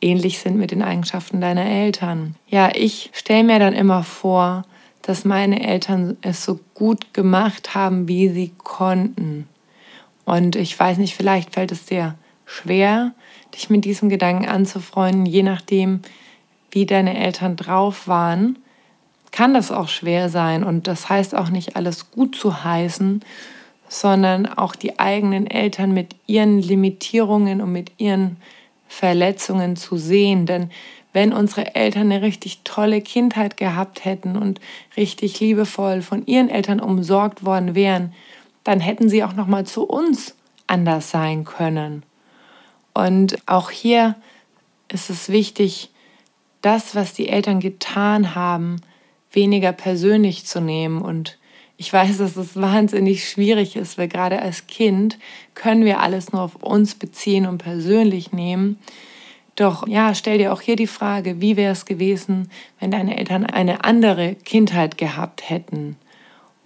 ähnlich 0.00 0.38
sind 0.38 0.56
mit 0.56 0.70
den 0.70 0.82
Eigenschaften 0.82 1.40
deiner 1.40 1.66
Eltern? 1.66 2.34
Ja, 2.48 2.70
ich 2.74 3.10
stelle 3.12 3.44
mir 3.44 3.58
dann 3.58 3.74
immer 3.74 4.02
vor, 4.02 4.64
dass 5.02 5.24
meine 5.24 5.66
Eltern 5.66 6.16
es 6.22 6.44
so 6.44 6.60
gut 6.74 7.14
gemacht 7.14 7.74
haben, 7.74 8.08
wie 8.08 8.28
sie 8.28 8.52
konnten. 8.58 9.48
Und 10.24 10.56
ich 10.56 10.78
weiß 10.78 10.98
nicht, 10.98 11.14
vielleicht 11.14 11.54
fällt 11.54 11.72
es 11.72 11.86
dir 11.86 12.14
schwer, 12.46 13.12
dich 13.54 13.70
mit 13.70 13.84
diesem 13.84 14.08
Gedanken 14.08 14.46
anzufreunden, 14.46 15.26
je 15.26 15.42
nachdem, 15.42 16.00
wie 16.70 16.86
deine 16.86 17.18
Eltern 17.18 17.56
drauf 17.56 18.06
waren, 18.06 18.58
kann 19.32 19.54
das 19.54 19.70
auch 19.70 19.88
schwer 19.88 20.28
sein. 20.28 20.64
Und 20.64 20.86
das 20.86 21.08
heißt 21.08 21.34
auch 21.34 21.50
nicht 21.50 21.76
alles 21.76 22.10
gut 22.10 22.36
zu 22.36 22.64
heißen, 22.64 23.22
sondern 23.88 24.46
auch 24.46 24.76
die 24.76 24.98
eigenen 24.98 25.48
Eltern 25.48 25.92
mit 25.92 26.14
ihren 26.26 26.60
Limitierungen 26.60 27.60
und 27.60 27.72
mit 27.72 27.92
ihren 27.98 28.36
Verletzungen 28.88 29.76
zu 29.76 29.96
sehen. 29.96 30.46
Denn 30.46 30.70
wenn 31.12 31.32
unsere 31.32 31.74
Eltern 31.74 32.12
eine 32.12 32.22
richtig 32.22 32.60
tolle 32.64 33.00
Kindheit 33.00 33.56
gehabt 33.56 34.04
hätten 34.04 34.36
und 34.36 34.60
richtig 34.96 35.40
liebevoll 35.40 36.02
von 36.02 36.24
ihren 36.26 36.48
Eltern 36.48 36.80
umsorgt 36.80 37.44
worden 37.44 37.74
wären, 37.74 38.12
dann 38.64 38.80
hätten 38.80 39.08
sie 39.08 39.24
auch 39.24 39.32
noch 39.32 39.46
mal 39.46 39.66
zu 39.66 39.84
uns 39.84 40.34
anders 40.66 41.10
sein 41.10 41.44
können. 41.44 42.04
Und 42.94 43.38
auch 43.46 43.70
hier 43.70 44.16
ist 44.88 45.10
es 45.10 45.28
wichtig, 45.28 45.90
das, 46.62 46.94
was 46.94 47.14
die 47.14 47.28
Eltern 47.28 47.60
getan 47.60 48.34
haben, 48.34 48.80
weniger 49.32 49.72
persönlich 49.72 50.46
zu 50.46 50.60
nehmen. 50.60 51.00
Und 51.00 51.38
ich 51.76 51.92
weiß, 51.92 52.18
dass 52.18 52.36
es 52.36 52.56
wahnsinnig 52.56 53.28
schwierig 53.28 53.76
ist, 53.76 53.96
weil 53.96 54.08
gerade 54.08 54.40
als 54.40 54.66
Kind 54.66 55.18
können 55.54 55.84
wir 55.84 56.00
alles 56.00 56.32
nur 56.32 56.42
auf 56.42 56.56
uns 56.56 56.94
beziehen 56.94 57.46
und 57.46 57.58
persönlich 57.58 58.32
nehmen. 58.32 58.78
Doch 59.56 59.86
ja, 59.86 60.14
stell 60.14 60.38
dir 60.38 60.52
auch 60.52 60.60
hier 60.60 60.76
die 60.76 60.86
Frage, 60.86 61.40
wie 61.40 61.56
wäre 61.56 61.72
es 61.72 61.84
gewesen, 61.84 62.50
wenn 62.78 62.90
deine 62.90 63.18
Eltern 63.18 63.44
eine 63.44 63.84
andere 63.84 64.34
Kindheit 64.34 64.96
gehabt 64.96 65.48
hätten? 65.48 65.96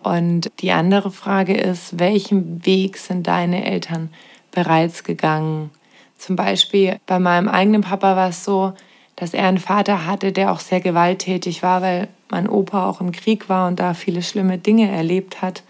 Und 0.02 0.50
die 0.60 0.70
andere 0.70 1.10
Frage 1.10 1.54
ist, 1.54 1.98
welchen 1.98 2.64
Weg 2.66 2.98
sind 2.98 3.26
deine 3.26 3.64
Eltern 3.64 4.10
bereits 4.52 5.02
gegangen? 5.02 5.70
Zum 6.18 6.36
Beispiel 6.36 6.98
bei 7.06 7.18
meinem 7.18 7.48
eigenen 7.48 7.80
Papa 7.80 8.14
war 8.14 8.28
es 8.28 8.44
so, 8.44 8.74
dass 9.16 9.32
er 9.32 9.46
einen 9.46 9.58
Vater 9.58 10.06
hatte, 10.06 10.32
der 10.32 10.52
auch 10.52 10.60
sehr 10.60 10.80
gewalttätig 10.80 11.62
war, 11.62 11.82
weil 11.82 12.08
mein 12.30 12.48
Opa 12.48 12.88
auch 12.88 13.00
im 13.00 13.12
Krieg 13.12 13.48
war 13.48 13.68
und 13.68 13.80
da 13.80 13.94
viele 13.94 14.22
schlimme 14.22 14.58
Dinge 14.58 14.90
erlebt 14.90 15.40
hat. 15.40 15.62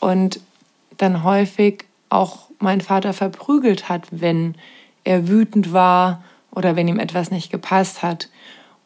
Und 0.00 0.40
dann 0.98 1.22
häufig 1.22 1.84
auch 2.08 2.48
mein 2.58 2.80
Vater 2.80 3.12
verprügelt 3.12 3.88
hat, 3.88 4.06
wenn 4.10 4.54
er 5.04 5.28
wütend 5.28 5.72
war 5.72 6.22
oder 6.54 6.76
wenn 6.76 6.88
ihm 6.88 6.98
etwas 6.98 7.30
nicht 7.30 7.50
gepasst 7.50 8.02
hat. 8.02 8.28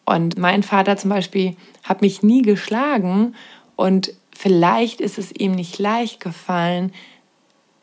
Und 0.05 0.39
mein 0.39 0.63
Vater 0.63 0.97
zum 0.97 1.11
Beispiel 1.11 1.57
hat 1.83 2.01
mich 2.01 2.23
nie 2.23 2.43
geschlagen 2.43 3.35
und 3.75 4.13
vielleicht 4.33 5.01
ist 5.01 5.19
es 5.19 5.33
ihm 5.33 5.53
nicht 5.53 5.79
leicht 5.79 6.21
gefallen, 6.21 6.93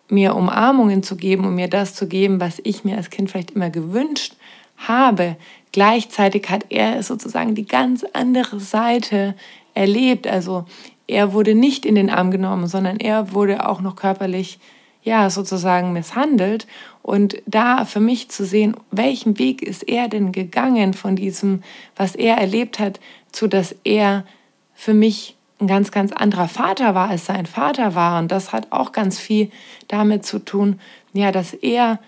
mir 0.10 0.36
Umarmungen 0.36 1.04
zu 1.04 1.16
geben 1.16 1.46
und 1.46 1.56
mir 1.56 1.68
das 1.68 1.96
zu 1.96 2.08
geben, 2.08 2.40
was 2.40 2.62
ich 2.64 2.84
mir 2.84 2.98
als 2.98 3.10
Kind 3.10 3.32
vielleicht 3.32 3.52
immer 3.52 3.70
gewünscht 3.70 4.36
habe. 4.78 5.38
Gleichzeitig 5.72 6.50
hat 6.50 6.66
er 6.70 7.02
sozusagen 7.04 7.56
die 7.56 7.66
ganz 7.66 8.06
andere 8.14 8.60
Seite 8.60 9.36
erlebt. 9.74 10.28
Also 10.28 10.66
er 11.08 11.34
wurde 11.34 11.56
nicht 11.56 11.86
in 11.86 11.96
den 11.96 12.10
Arm 12.10 12.32
genommen, 12.32 12.68
sondern 12.68 12.98
er 12.98 13.34
wurde 13.34 13.68
auch 13.68 13.82
noch 13.82 13.96
körperlich, 13.96 14.60
ja, 15.04 15.30
sozusagen 15.30 15.94
misshandelt. 15.94 16.68
Und 17.02 17.42
da 17.46 17.86
für 17.86 18.00
mich 18.00 18.30
zu 18.30 18.46
sehen, 18.46 18.76
welchen 18.92 19.38
Weg 19.38 19.62
ist 19.62 19.84
er 19.84 20.08
denn 20.08 20.32
gegangen 20.32 20.94
von 20.94 21.16
diesem, 21.16 21.64
was 21.96 22.16
er 22.16 22.38
erlebt 22.38 22.80
hat, 22.80 23.00
zu 23.32 23.48
dass 23.48 23.76
er 23.84 24.26
für 24.74 24.94
mich 24.94 25.36
ein 25.60 25.68
ganz, 25.68 25.92
ganz 25.92 26.12
anderer 26.12 26.48
Vater 26.48 26.96
war, 26.96 27.10
als 27.10 27.26
sein 27.26 27.46
Vater 27.46 27.96
war. 27.96 28.20
Und 28.20 28.32
das 28.32 28.52
hat 28.52 28.72
auch 28.72 28.92
ganz 28.92 29.20
viel 29.20 29.52
damit 29.88 30.26
zu 30.26 30.40
tun, 30.40 30.80
ja, 31.14 31.32
dass 31.32 31.54
er 31.54 32.00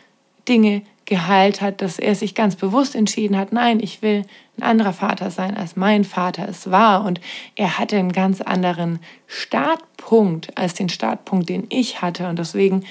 Dinge 0.48 0.82
geheilt 1.06 1.62
hat, 1.62 1.82
dass 1.82 2.00
er 2.00 2.16
sich 2.16 2.36
ganz 2.36 2.56
bewusst 2.56 2.96
entschieden 2.96 3.38
hat, 3.38 3.52
nein, 3.52 3.80
ich 3.80 4.02
will 4.02 4.26
ein 4.58 4.64
anderer 4.64 4.94
Vater 4.94 5.32
sein, 5.32 5.56
als 5.56 5.76
mein 5.76 6.04
Vater 6.04 6.48
es 6.48 6.72
war. 6.72 7.06
Und 7.06 7.20
er 7.56 7.78
hatte 7.78 7.98
einen 7.98 8.12
ganz 8.12 8.42
anderen 8.42 9.00
Startpunkt 9.28 10.58
als 10.58 10.74
den 10.74 10.90
Startpunkt, 10.90 11.50
den 11.50 11.66
ich 11.70 12.02
hatte. 12.02 12.28
Und 12.30 12.40
deswegen 12.40 12.84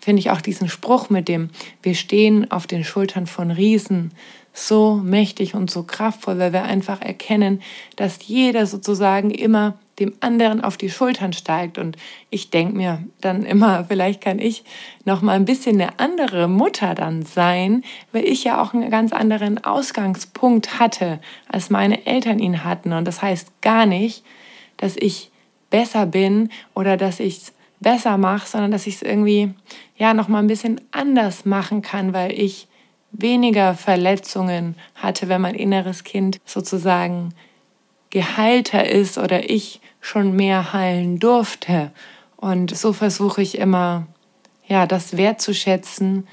finde 0.00 0.20
ich 0.20 0.30
auch 0.30 0.40
diesen 0.40 0.68
Spruch 0.68 1.10
mit 1.10 1.28
dem, 1.28 1.50
wir 1.82 1.94
stehen 1.94 2.50
auf 2.50 2.66
den 2.66 2.84
Schultern 2.84 3.26
von 3.26 3.50
Riesen, 3.50 4.12
so 4.52 4.96
mächtig 4.96 5.54
und 5.54 5.70
so 5.70 5.84
kraftvoll, 5.84 6.38
weil 6.38 6.52
wir 6.52 6.64
einfach 6.64 7.00
erkennen, 7.00 7.62
dass 7.96 8.18
jeder 8.26 8.66
sozusagen 8.66 9.30
immer 9.30 9.78
dem 10.04 10.14
anderen 10.20 10.62
auf 10.62 10.76
die 10.76 10.90
Schultern 10.90 11.32
steigt. 11.32 11.78
Und 11.78 11.96
ich 12.30 12.50
denke 12.50 12.76
mir 12.76 13.02
dann 13.20 13.44
immer, 13.44 13.84
vielleicht 13.84 14.20
kann 14.20 14.38
ich 14.38 14.64
noch 15.04 15.22
mal 15.22 15.34
ein 15.34 15.44
bisschen 15.44 15.80
eine 15.80 15.98
andere 15.98 16.48
Mutter 16.48 16.94
dann 16.94 17.22
sein, 17.22 17.82
weil 18.12 18.24
ich 18.24 18.44
ja 18.44 18.60
auch 18.60 18.74
einen 18.74 18.90
ganz 18.90 19.12
anderen 19.12 19.62
Ausgangspunkt 19.64 20.78
hatte, 20.78 21.20
als 21.48 21.70
meine 21.70 22.06
Eltern 22.06 22.38
ihn 22.38 22.64
hatten. 22.64 22.92
Und 22.92 23.06
das 23.06 23.22
heißt 23.22 23.60
gar 23.62 23.86
nicht, 23.86 24.24
dass 24.76 24.96
ich 24.96 25.30
besser 25.70 26.06
bin 26.06 26.50
oder 26.74 26.96
dass 26.96 27.20
ich 27.20 27.38
es 27.38 27.52
besser 27.80 28.18
mache, 28.18 28.46
sondern 28.46 28.70
dass 28.70 28.86
ich 28.86 28.96
es 28.96 29.02
irgendwie 29.02 29.54
ja 29.96 30.14
noch 30.14 30.28
mal 30.28 30.38
ein 30.38 30.46
bisschen 30.46 30.80
anders 30.92 31.44
machen 31.44 31.82
kann, 31.82 32.12
weil 32.12 32.32
ich 32.32 32.68
weniger 33.12 33.74
Verletzungen 33.74 34.74
hatte, 34.94 35.28
wenn 35.28 35.40
mein 35.40 35.54
inneres 35.54 36.04
Kind 36.04 36.38
sozusagen 36.44 37.34
geheilter 38.10 38.88
ist 38.88 39.18
oder 39.18 39.48
ich 39.50 39.80
schon 40.02 40.36
mehr 40.36 40.74
heilen 40.74 41.18
durfte. 41.18 41.90
Und 42.36 42.76
so 42.76 42.92
versuche 42.92 43.40
ich 43.40 43.56
immer, 43.56 44.06
ja, 44.66 44.86
das 44.86 45.16
wertzuschätzen, 45.16 46.26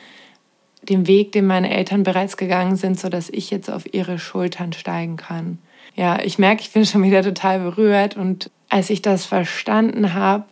den 0.82 1.08
Weg, 1.08 1.32
den 1.32 1.45
meine 1.45 1.69
Eltern 1.69 2.03
bereits 2.03 2.36
gegangen 2.36 2.75
sind, 2.75 2.99
sodass 2.99 3.29
ich 3.29 3.51
jetzt 3.51 3.69
auf 3.69 3.93
ihre 3.93 4.19
Schultern 4.19 4.73
steigen 4.73 5.15
kann. 5.15 5.60
Ja, 5.95 6.19
ich 6.21 6.39
merke, 6.39 6.62
ich 6.62 6.71
bin 6.71 6.86
schon 6.86 7.03
wieder 7.03 7.21
total 7.21 7.60
berührt 7.60 8.17
und 8.17 8.49
als 8.69 8.89
ich 8.89 9.01
das 9.01 9.25
verstanden 9.25 10.13
habe, 10.13 10.45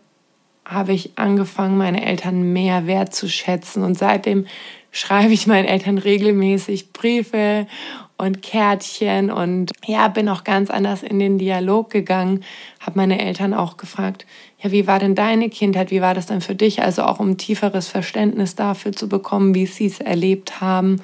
habe 0.64 0.92
ich 0.92 1.12
angefangen, 1.16 1.78
meine 1.78 2.04
Eltern 2.04 2.52
mehr 2.52 2.86
wertzuschätzen 2.86 3.82
und 3.82 3.98
seitdem 3.98 4.46
schreibe 4.92 5.32
ich 5.32 5.46
meinen 5.46 5.66
Eltern 5.66 5.98
regelmäßig 5.98 6.92
Briefe 6.92 7.66
und 8.18 8.42
Kärtchen 8.42 9.30
und 9.30 9.70
ja, 9.86 10.08
bin 10.08 10.28
auch 10.28 10.42
ganz 10.42 10.70
anders 10.70 11.04
in 11.04 11.20
den 11.20 11.38
Dialog 11.38 11.88
gegangen, 11.88 12.44
habe 12.80 12.98
meine 12.98 13.20
Eltern 13.20 13.54
auch 13.54 13.76
gefragt, 13.76 14.26
ja, 14.60 14.72
wie 14.72 14.88
war 14.88 14.98
denn 14.98 15.14
deine 15.14 15.48
Kindheit, 15.48 15.92
wie 15.92 16.02
war 16.02 16.14
das 16.14 16.26
denn 16.26 16.40
für 16.40 16.56
dich? 16.56 16.82
Also 16.82 17.04
auch 17.04 17.20
um 17.20 17.36
tieferes 17.36 17.86
Verständnis 17.86 18.56
dafür 18.56 18.92
zu 18.92 19.08
bekommen, 19.08 19.54
wie 19.54 19.66
sie 19.66 19.86
es 19.86 20.00
erlebt 20.00 20.60
haben. 20.60 21.00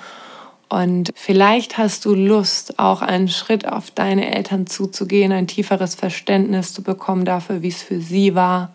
Und 0.69 1.13
vielleicht 1.15 1.79
hast 1.79 2.05
du 2.05 2.17
Lust, 2.17 2.81
auch 2.81 3.01
einen 3.01 3.29
Schritt 3.29 3.69
auf 3.69 3.93
deine 3.93 4.35
Eltern 4.35 4.67
zuzugehen, 4.67 5.31
ein 5.31 5.47
tieferes 5.47 5.95
Verständnis 5.95 6.73
zu 6.73 6.83
bekommen 6.83 7.25
dafür, 7.25 7.63
wie 7.63 7.69
es 7.69 7.81
für 7.81 8.01
sie 8.01 8.35
war. 8.35 8.75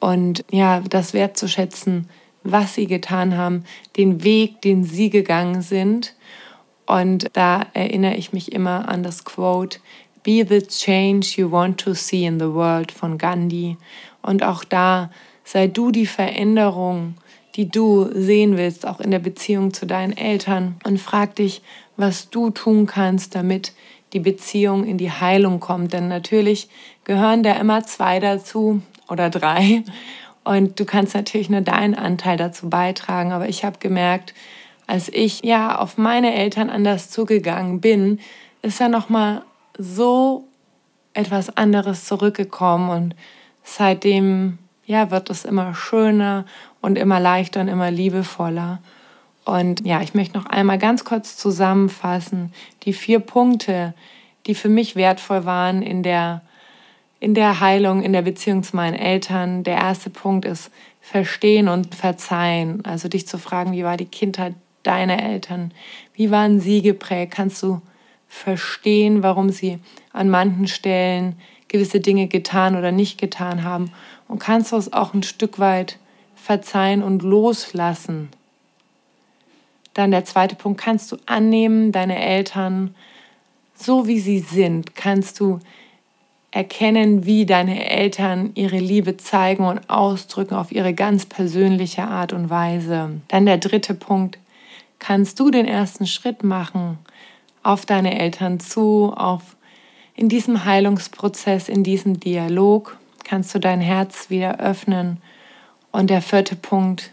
Und 0.00 0.44
ja, 0.50 0.80
das 0.80 1.14
wertzuschätzen, 1.14 2.08
was 2.42 2.74
sie 2.74 2.86
getan 2.86 3.36
haben, 3.36 3.64
den 3.96 4.24
Weg, 4.24 4.60
den 4.62 4.82
sie 4.82 5.10
gegangen 5.10 5.62
sind. 5.62 6.14
Und 6.88 7.26
da 7.34 7.66
erinnere 7.74 8.14
ich 8.14 8.32
mich 8.32 8.50
immer 8.50 8.88
an 8.88 9.02
das 9.02 9.24
Quote, 9.26 9.78
Be 10.22 10.44
the 10.48 10.62
change 10.62 11.34
you 11.36 11.50
want 11.50 11.78
to 11.80 11.92
see 11.92 12.24
in 12.24 12.40
the 12.40 12.52
world 12.52 12.90
von 12.90 13.18
Gandhi. 13.18 13.76
Und 14.22 14.42
auch 14.42 14.64
da 14.64 15.10
sei 15.44 15.66
du 15.66 15.90
die 15.90 16.06
Veränderung, 16.06 17.14
die 17.56 17.68
du 17.68 18.08
sehen 18.12 18.56
willst, 18.56 18.86
auch 18.86 19.00
in 19.00 19.10
der 19.10 19.18
Beziehung 19.18 19.74
zu 19.74 19.86
deinen 19.86 20.16
Eltern. 20.16 20.76
Und 20.84 20.98
frag 20.98 21.36
dich, 21.36 21.60
was 21.98 22.30
du 22.30 22.48
tun 22.48 22.86
kannst, 22.86 23.34
damit 23.34 23.74
die 24.14 24.20
Beziehung 24.20 24.86
in 24.86 24.96
die 24.96 25.12
Heilung 25.12 25.60
kommt. 25.60 25.92
Denn 25.92 26.08
natürlich 26.08 26.70
gehören 27.04 27.42
da 27.42 27.52
immer 27.52 27.84
zwei 27.84 28.18
dazu 28.18 28.80
oder 29.10 29.28
drei. 29.28 29.84
Und 30.42 30.80
du 30.80 30.86
kannst 30.86 31.14
natürlich 31.14 31.50
nur 31.50 31.60
deinen 31.60 31.94
Anteil 31.94 32.38
dazu 32.38 32.70
beitragen. 32.70 33.32
Aber 33.32 33.46
ich 33.46 33.62
habe 33.62 33.78
gemerkt, 33.78 34.32
als 34.88 35.10
ich 35.12 35.44
ja 35.44 35.78
auf 35.78 35.98
meine 35.98 36.34
Eltern 36.34 36.70
anders 36.70 37.10
zugegangen 37.10 37.80
bin, 37.80 38.20
ist 38.62 38.80
da 38.80 38.88
noch 38.88 39.10
mal 39.10 39.42
so 39.76 40.48
etwas 41.12 41.56
anderes 41.56 42.06
zurückgekommen 42.06 42.88
und 42.88 43.14
seitdem 43.62 44.58
ja 44.86 45.10
wird 45.10 45.28
es 45.28 45.44
immer 45.44 45.74
schöner 45.74 46.46
und 46.80 46.96
immer 46.96 47.20
leichter 47.20 47.60
und 47.60 47.68
immer 47.68 47.90
liebevoller. 47.90 48.80
Und 49.44 49.84
ja, 49.84 50.00
ich 50.00 50.14
möchte 50.14 50.38
noch 50.38 50.46
einmal 50.46 50.78
ganz 50.78 51.04
kurz 51.04 51.36
zusammenfassen 51.36 52.52
die 52.84 52.94
vier 52.94 53.20
Punkte, 53.20 53.92
die 54.46 54.54
für 54.54 54.70
mich 54.70 54.96
wertvoll 54.96 55.44
waren 55.44 55.82
in 55.82 56.02
der 56.02 56.40
in 57.20 57.34
der 57.34 57.60
Heilung, 57.60 58.02
in 58.02 58.12
der 58.12 58.22
Beziehung 58.22 58.62
zu 58.62 58.76
meinen 58.76 58.94
Eltern. 58.94 59.64
Der 59.64 59.76
erste 59.76 60.08
Punkt 60.08 60.46
ist 60.46 60.70
verstehen 61.02 61.68
und 61.68 61.94
verzeihen. 61.94 62.84
Also 62.86 63.08
dich 63.08 63.26
zu 63.26 63.38
fragen, 63.38 63.72
wie 63.72 63.84
war 63.84 63.96
die 63.96 64.06
Kindheit 64.06 64.54
deiner 64.88 65.22
Eltern? 65.22 65.72
Wie 66.14 66.30
waren 66.30 66.60
sie 66.60 66.82
geprägt? 66.82 67.34
Kannst 67.34 67.62
du 67.62 67.80
verstehen, 68.26 69.22
warum 69.22 69.50
sie 69.50 69.78
an 70.12 70.28
manchen 70.30 70.66
Stellen 70.66 71.36
gewisse 71.68 72.00
Dinge 72.00 72.26
getan 72.26 72.76
oder 72.76 72.90
nicht 72.90 73.20
getan 73.20 73.62
haben? 73.62 73.92
Und 74.26 74.38
kannst 74.38 74.72
du 74.72 74.76
es 74.76 74.92
auch 74.92 75.14
ein 75.14 75.22
Stück 75.22 75.58
weit 75.58 75.98
verzeihen 76.34 77.02
und 77.02 77.22
loslassen? 77.22 78.30
Dann 79.94 80.10
der 80.10 80.24
zweite 80.24 80.54
Punkt, 80.54 80.80
kannst 80.80 81.10
du 81.12 81.16
annehmen, 81.26 81.92
deine 81.92 82.20
Eltern 82.20 82.94
so 83.74 84.06
wie 84.06 84.20
sie 84.20 84.40
sind? 84.40 84.96
Kannst 84.96 85.40
du 85.40 85.60
erkennen, 86.50 87.24
wie 87.24 87.46
deine 87.46 87.88
Eltern 87.88 88.50
ihre 88.54 88.78
Liebe 88.78 89.16
zeigen 89.16 89.64
und 89.64 89.88
ausdrücken 89.88 90.54
auf 90.54 90.72
ihre 90.72 90.94
ganz 90.94 91.26
persönliche 91.26 92.02
Art 92.02 92.32
und 92.32 92.50
Weise? 92.50 93.20
Dann 93.28 93.46
der 93.46 93.58
dritte 93.58 93.94
Punkt, 93.94 94.38
kannst 94.98 95.38
du 95.40 95.50
den 95.50 95.66
ersten 95.66 96.06
Schritt 96.06 96.44
machen 96.44 96.98
auf 97.62 97.86
deine 97.86 98.18
Eltern 98.18 98.60
zu, 98.60 99.12
auf 99.14 99.56
in 100.14 100.28
diesem 100.28 100.64
Heilungsprozess, 100.64 101.68
in 101.68 101.84
diesem 101.84 102.18
Dialog, 102.18 102.98
kannst 103.24 103.54
du 103.54 103.60
dein 103.60 103.80
Herz 103.80 104.30
wieder 104.30 104.58
öffnen. 104.58 105.18
Und 105.92 106.10
der 106.10 106.22
vierte 106.22 106.56
Punkt, 106.56 107.12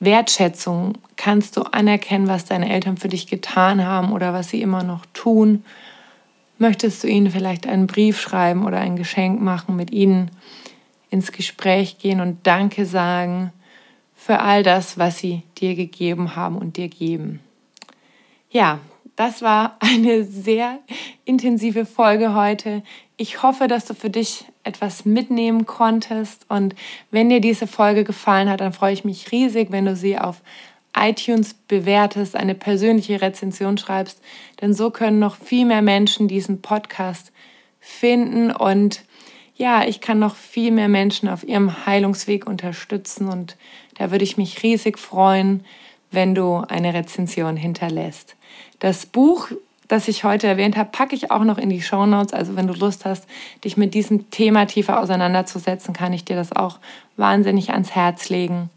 Wertschätzung, 0.00 0.98
kannst 1.16 1.56
du 1.56 1.62
anerkennen, 1.62 2.28
was 2.28 2.44
deine 2.44 2.70
Eltern 2.70 2.98
für 2.98 3.08
dich 3.08 3.26
getan 3.26 3.84
haben 3.84 4.12
oder 4.12 4.32
was 4.32 4.50
sie 4.50 4.60
immer 4.60 4.82
noch 4.82 5.06
tun. 5.14 5.64
Möchtest 6.58 7.02
du 7.02 7.08
ihnen 7.08 7.30
vielleicht 7.30 7.66
einen 7.66 7.86
Brief 7.86 8.20
schreiben 8.20 8.66
oder 8.66 8.80
ein 8.80 8.96
Geschenk 8.96 9.40
machen, 9.40 9.76
mit 9.76 9.90
ihnen 9.90 10.30
ins 11.10 11.32
Gespräch 11.32 11.98
gehen 11.98 12.20
und 12.20 12.46
Danke 12.46 12.84
sagen 12.84 13.52
für 14.18 14.40
all 14.40 14.64
das, 14.64 14.98
was 14.98 15.18
sie 15.18 15.42
dir 15.58 15.76
gegeben 15.76 16.34
haben 16.34 16.58
und 16.58 16.76
dir 16.76 16.88
geben. 16.88 17.38
Ja, 18.50 18.80
das 19.14 19.42
war 19.42 19.76
eine 19.80 20.24
sehr 20.24 20.80
intensive 21.24 21.86
Folge 21.86 22.34
heute. 22.34 22.82
Ich 23.16 23.44
hoffe, 23.44 23.68
dass 23.68 23.84
du 23.84 23.94
für 23.94 24.10
dich 24.10 24.44
etwas 24.64 25.04
mitnehmen 25.04 25.66
konntest. 25.66 26.44
Und 26.48 26.74
wenn 27.12 27.30
dir 27.30 27.40
diese 27.40 27.68
Folge 27.68 28.02
gefallen 28.02 28.50
hat, 28.50 28.60
dann 28.60 28.72
freue 28.72 28.92
ich 28.92 29.04
mich 29.04 29.30
riesig, 29.30 29.70
wenn 29.70 29.84
du 29.84 29.94
sie 29.94 30.18
auf 30.18 30.42
iTunes 30.96 31.54
bewertest, 31.54 32.34
eine 32.34 32.56
persönliche 32.56 33.22
Rezension 33.22 33.78
schreibst. 33.78 34.20
Denn 34.60 34.74
so 34.74 34.90
können 34.90 35.20
noch 35.20 35.36
viel 35.36 35.64
mehr 35.64 35.82
Menschen 35.82 36.26
diesen 36.26 36.60
Podcast 36.60 37.30
finden 37.78 38.50
und 38.50 39.04
ja, 39.58 39.84
ich 39.84 40.00
kann 40.00 40.20
noch 40.20 40.36
viel 40.36 40.70
mehr 40.70 40.88
Menschen 40.88 41.28
auf 41.28 41.42
ihrem 41.42 41.84
Heilungsweg 41.84 42.46
unterstützen 42.46 43.28
und 43.28 43.56
da 43.98 44.10
würde 44.10 44.24
ich 44.24 44.36
mich 44.36 44.62
riesig 44.62 44.98
freuen, 44.98 45.64
wenn 46.10 46.34
du 46.34 46.64
eine 46.68 46.94
Rezension 46.94 47.56
hinterlässt. 47.56 48.36
Das 48.78 49.06
Buch, 49.06 49.48
das 49.88 50.08
ich 50.08 50.24
heute 50.24 50.46
erwähnt 50.46 50.76
habe, 50.76 50.90
packe 50.90 51.14
ich 51.14 51.30
auch 51.30 51.44
noch 51.44 51.58
in 51.58 51.70
die 51.70 51.82
Show 51.82 52.06
Notes. 52.06 52.32
Also 52.32 52.56
wenn 52.56 52.66
du 52.66 52.74
Lust 52.74 53.04
hast, 53.04 53.26
dich 53.64 53.76
mit 53.76 53.94
diesem 53.94 54.30
Thema 54.30 54.66
tiefer 54.66 55.00
auseinanderzusetzen, 55.00 55.94
kann 55.94 56.12
ich 56.12 56.24
dir 56.24 56.36
das 56.36 56.52
auch 56.52 56.78
wahnsinnig 57.16 57.70
ans 57.70 57.90
Herz 57.94 58.28
legen. 58.28 58.70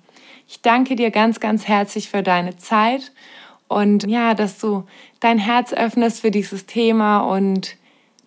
Ich 0.47 0.61
danke 0.61 0.95
dir 0.95 1.11
ganz, 1.11 1.39
ganz 1.39 1.67
herzlich 1.67 2.09
für 2.09 2.23
deine 2.23 2.57
Zeit 2.57 3.11
und 3.67 4.05
ja, 4.05 4.33
dass 4.33 4.57
du 4.57 4.83
dein 5.21 5.37
Herz 5.37 5.71
öffnest 5.71 6.21
für 6.21 6.31
dieses 6.31 6.65
Thema 6.65 7.19
und 7.19 7.77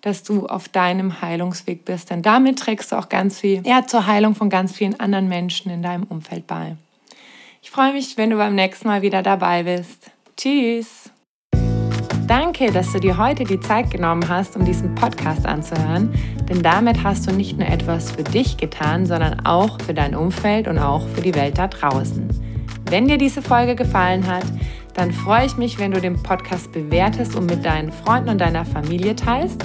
dass 0.05 0.23
du 0.23 0.47
auf 0.47 0.69
deinem 0.69 1.23
Heilungsweg 1.23 1.87
bist. 1.87 2.11
Denn 2.11 2.21
damit 2.21 2.59
trägst 2.59 2.93
du 2.93 2.97
auch 2.97 3.09
ganz 3.09 3.41
viel 3.41 3.67
ja, 3.67 3.87
zur 3.87 4.07
Heilung 4.07 4.35
von 4.35 4.51
ganz 4.51 4.73
vielen 4.73 5.01
anderen 5.01 5.29
Menschen 5.29 5.71
in 5.71 5.83
deinem 5.83 6.03
Umfeld 6.05 6.47
bei. 6.47 6.77
Ich 7.63 7.71
freue 7.71 7.95
mich, 7.95 8.19
wenn 8.19 8.29
du 8.29 8.37
beim 8.37 8.55
nächsten 8.55 8.87
Mal 8.87 9.01
wieder 9.01 9.23
dabei 9.23 9.63
bist. 9.63 10.11
Tschüss! 10.37 11.11
Danke, 12.27 12.71
dass 12.71 12.93
du 12.93 13.01
dir 13.01 13.17
heute 13.17 13.45
die 13.45 13.61
Zeit 13.61 13.91
genommen 13.91 14.29
hast, 14.29 14.57
um 14.57 14.67
diesen 14.67 14.95
Podcast 14.95 15.47
anzuhören, 15.47 16.13
denn 16.49 16.63
damit 16.63 17.03
hast 17.03 17.27
du 17.27 17.33
nicht 17.33 17.59
nur 17.59 17.69
etwas 17.69 18.13
für 18.13 18.25
dich 18.25 18.57
getan, 18.57 19.05
sondern 19.05 19.45
auch 19.47 19.81
für 19.81 19.95
dein 19.95 20.15
Umfeld 20.15 20.69
und 20.69 20.79
auch 20.79 21.07
für 21.09 21.21
die 21.21 21.35
Welt 21.35 21.59
da 21.59 21.69
draußen. 21.69 22.29
Wenn 22.91 23.09
dir 23.09 23.19
diese 23.19 23.43
Folge 23.43 23.75
gefallen 23.75 24.27
hat, 24.27 24.45
dann 24.95 25.13
freue 25.13 25.47
ich 25.47 25.57
mich, 25.57 25.79
wenn 25.79 25.93
du 25.93 26.01
den 26.01 26.23
Podcast 26.23 26.73
bewertest 26.73 27.37
und 27.37 27.47
mit 27.47 27.65
deinen 27.65 27.93
Freunden 27.93 28.31
und 28.31 28.41
deiner 28.41 28.65
Familie 28.65 29.17
teilst 29.17 29.65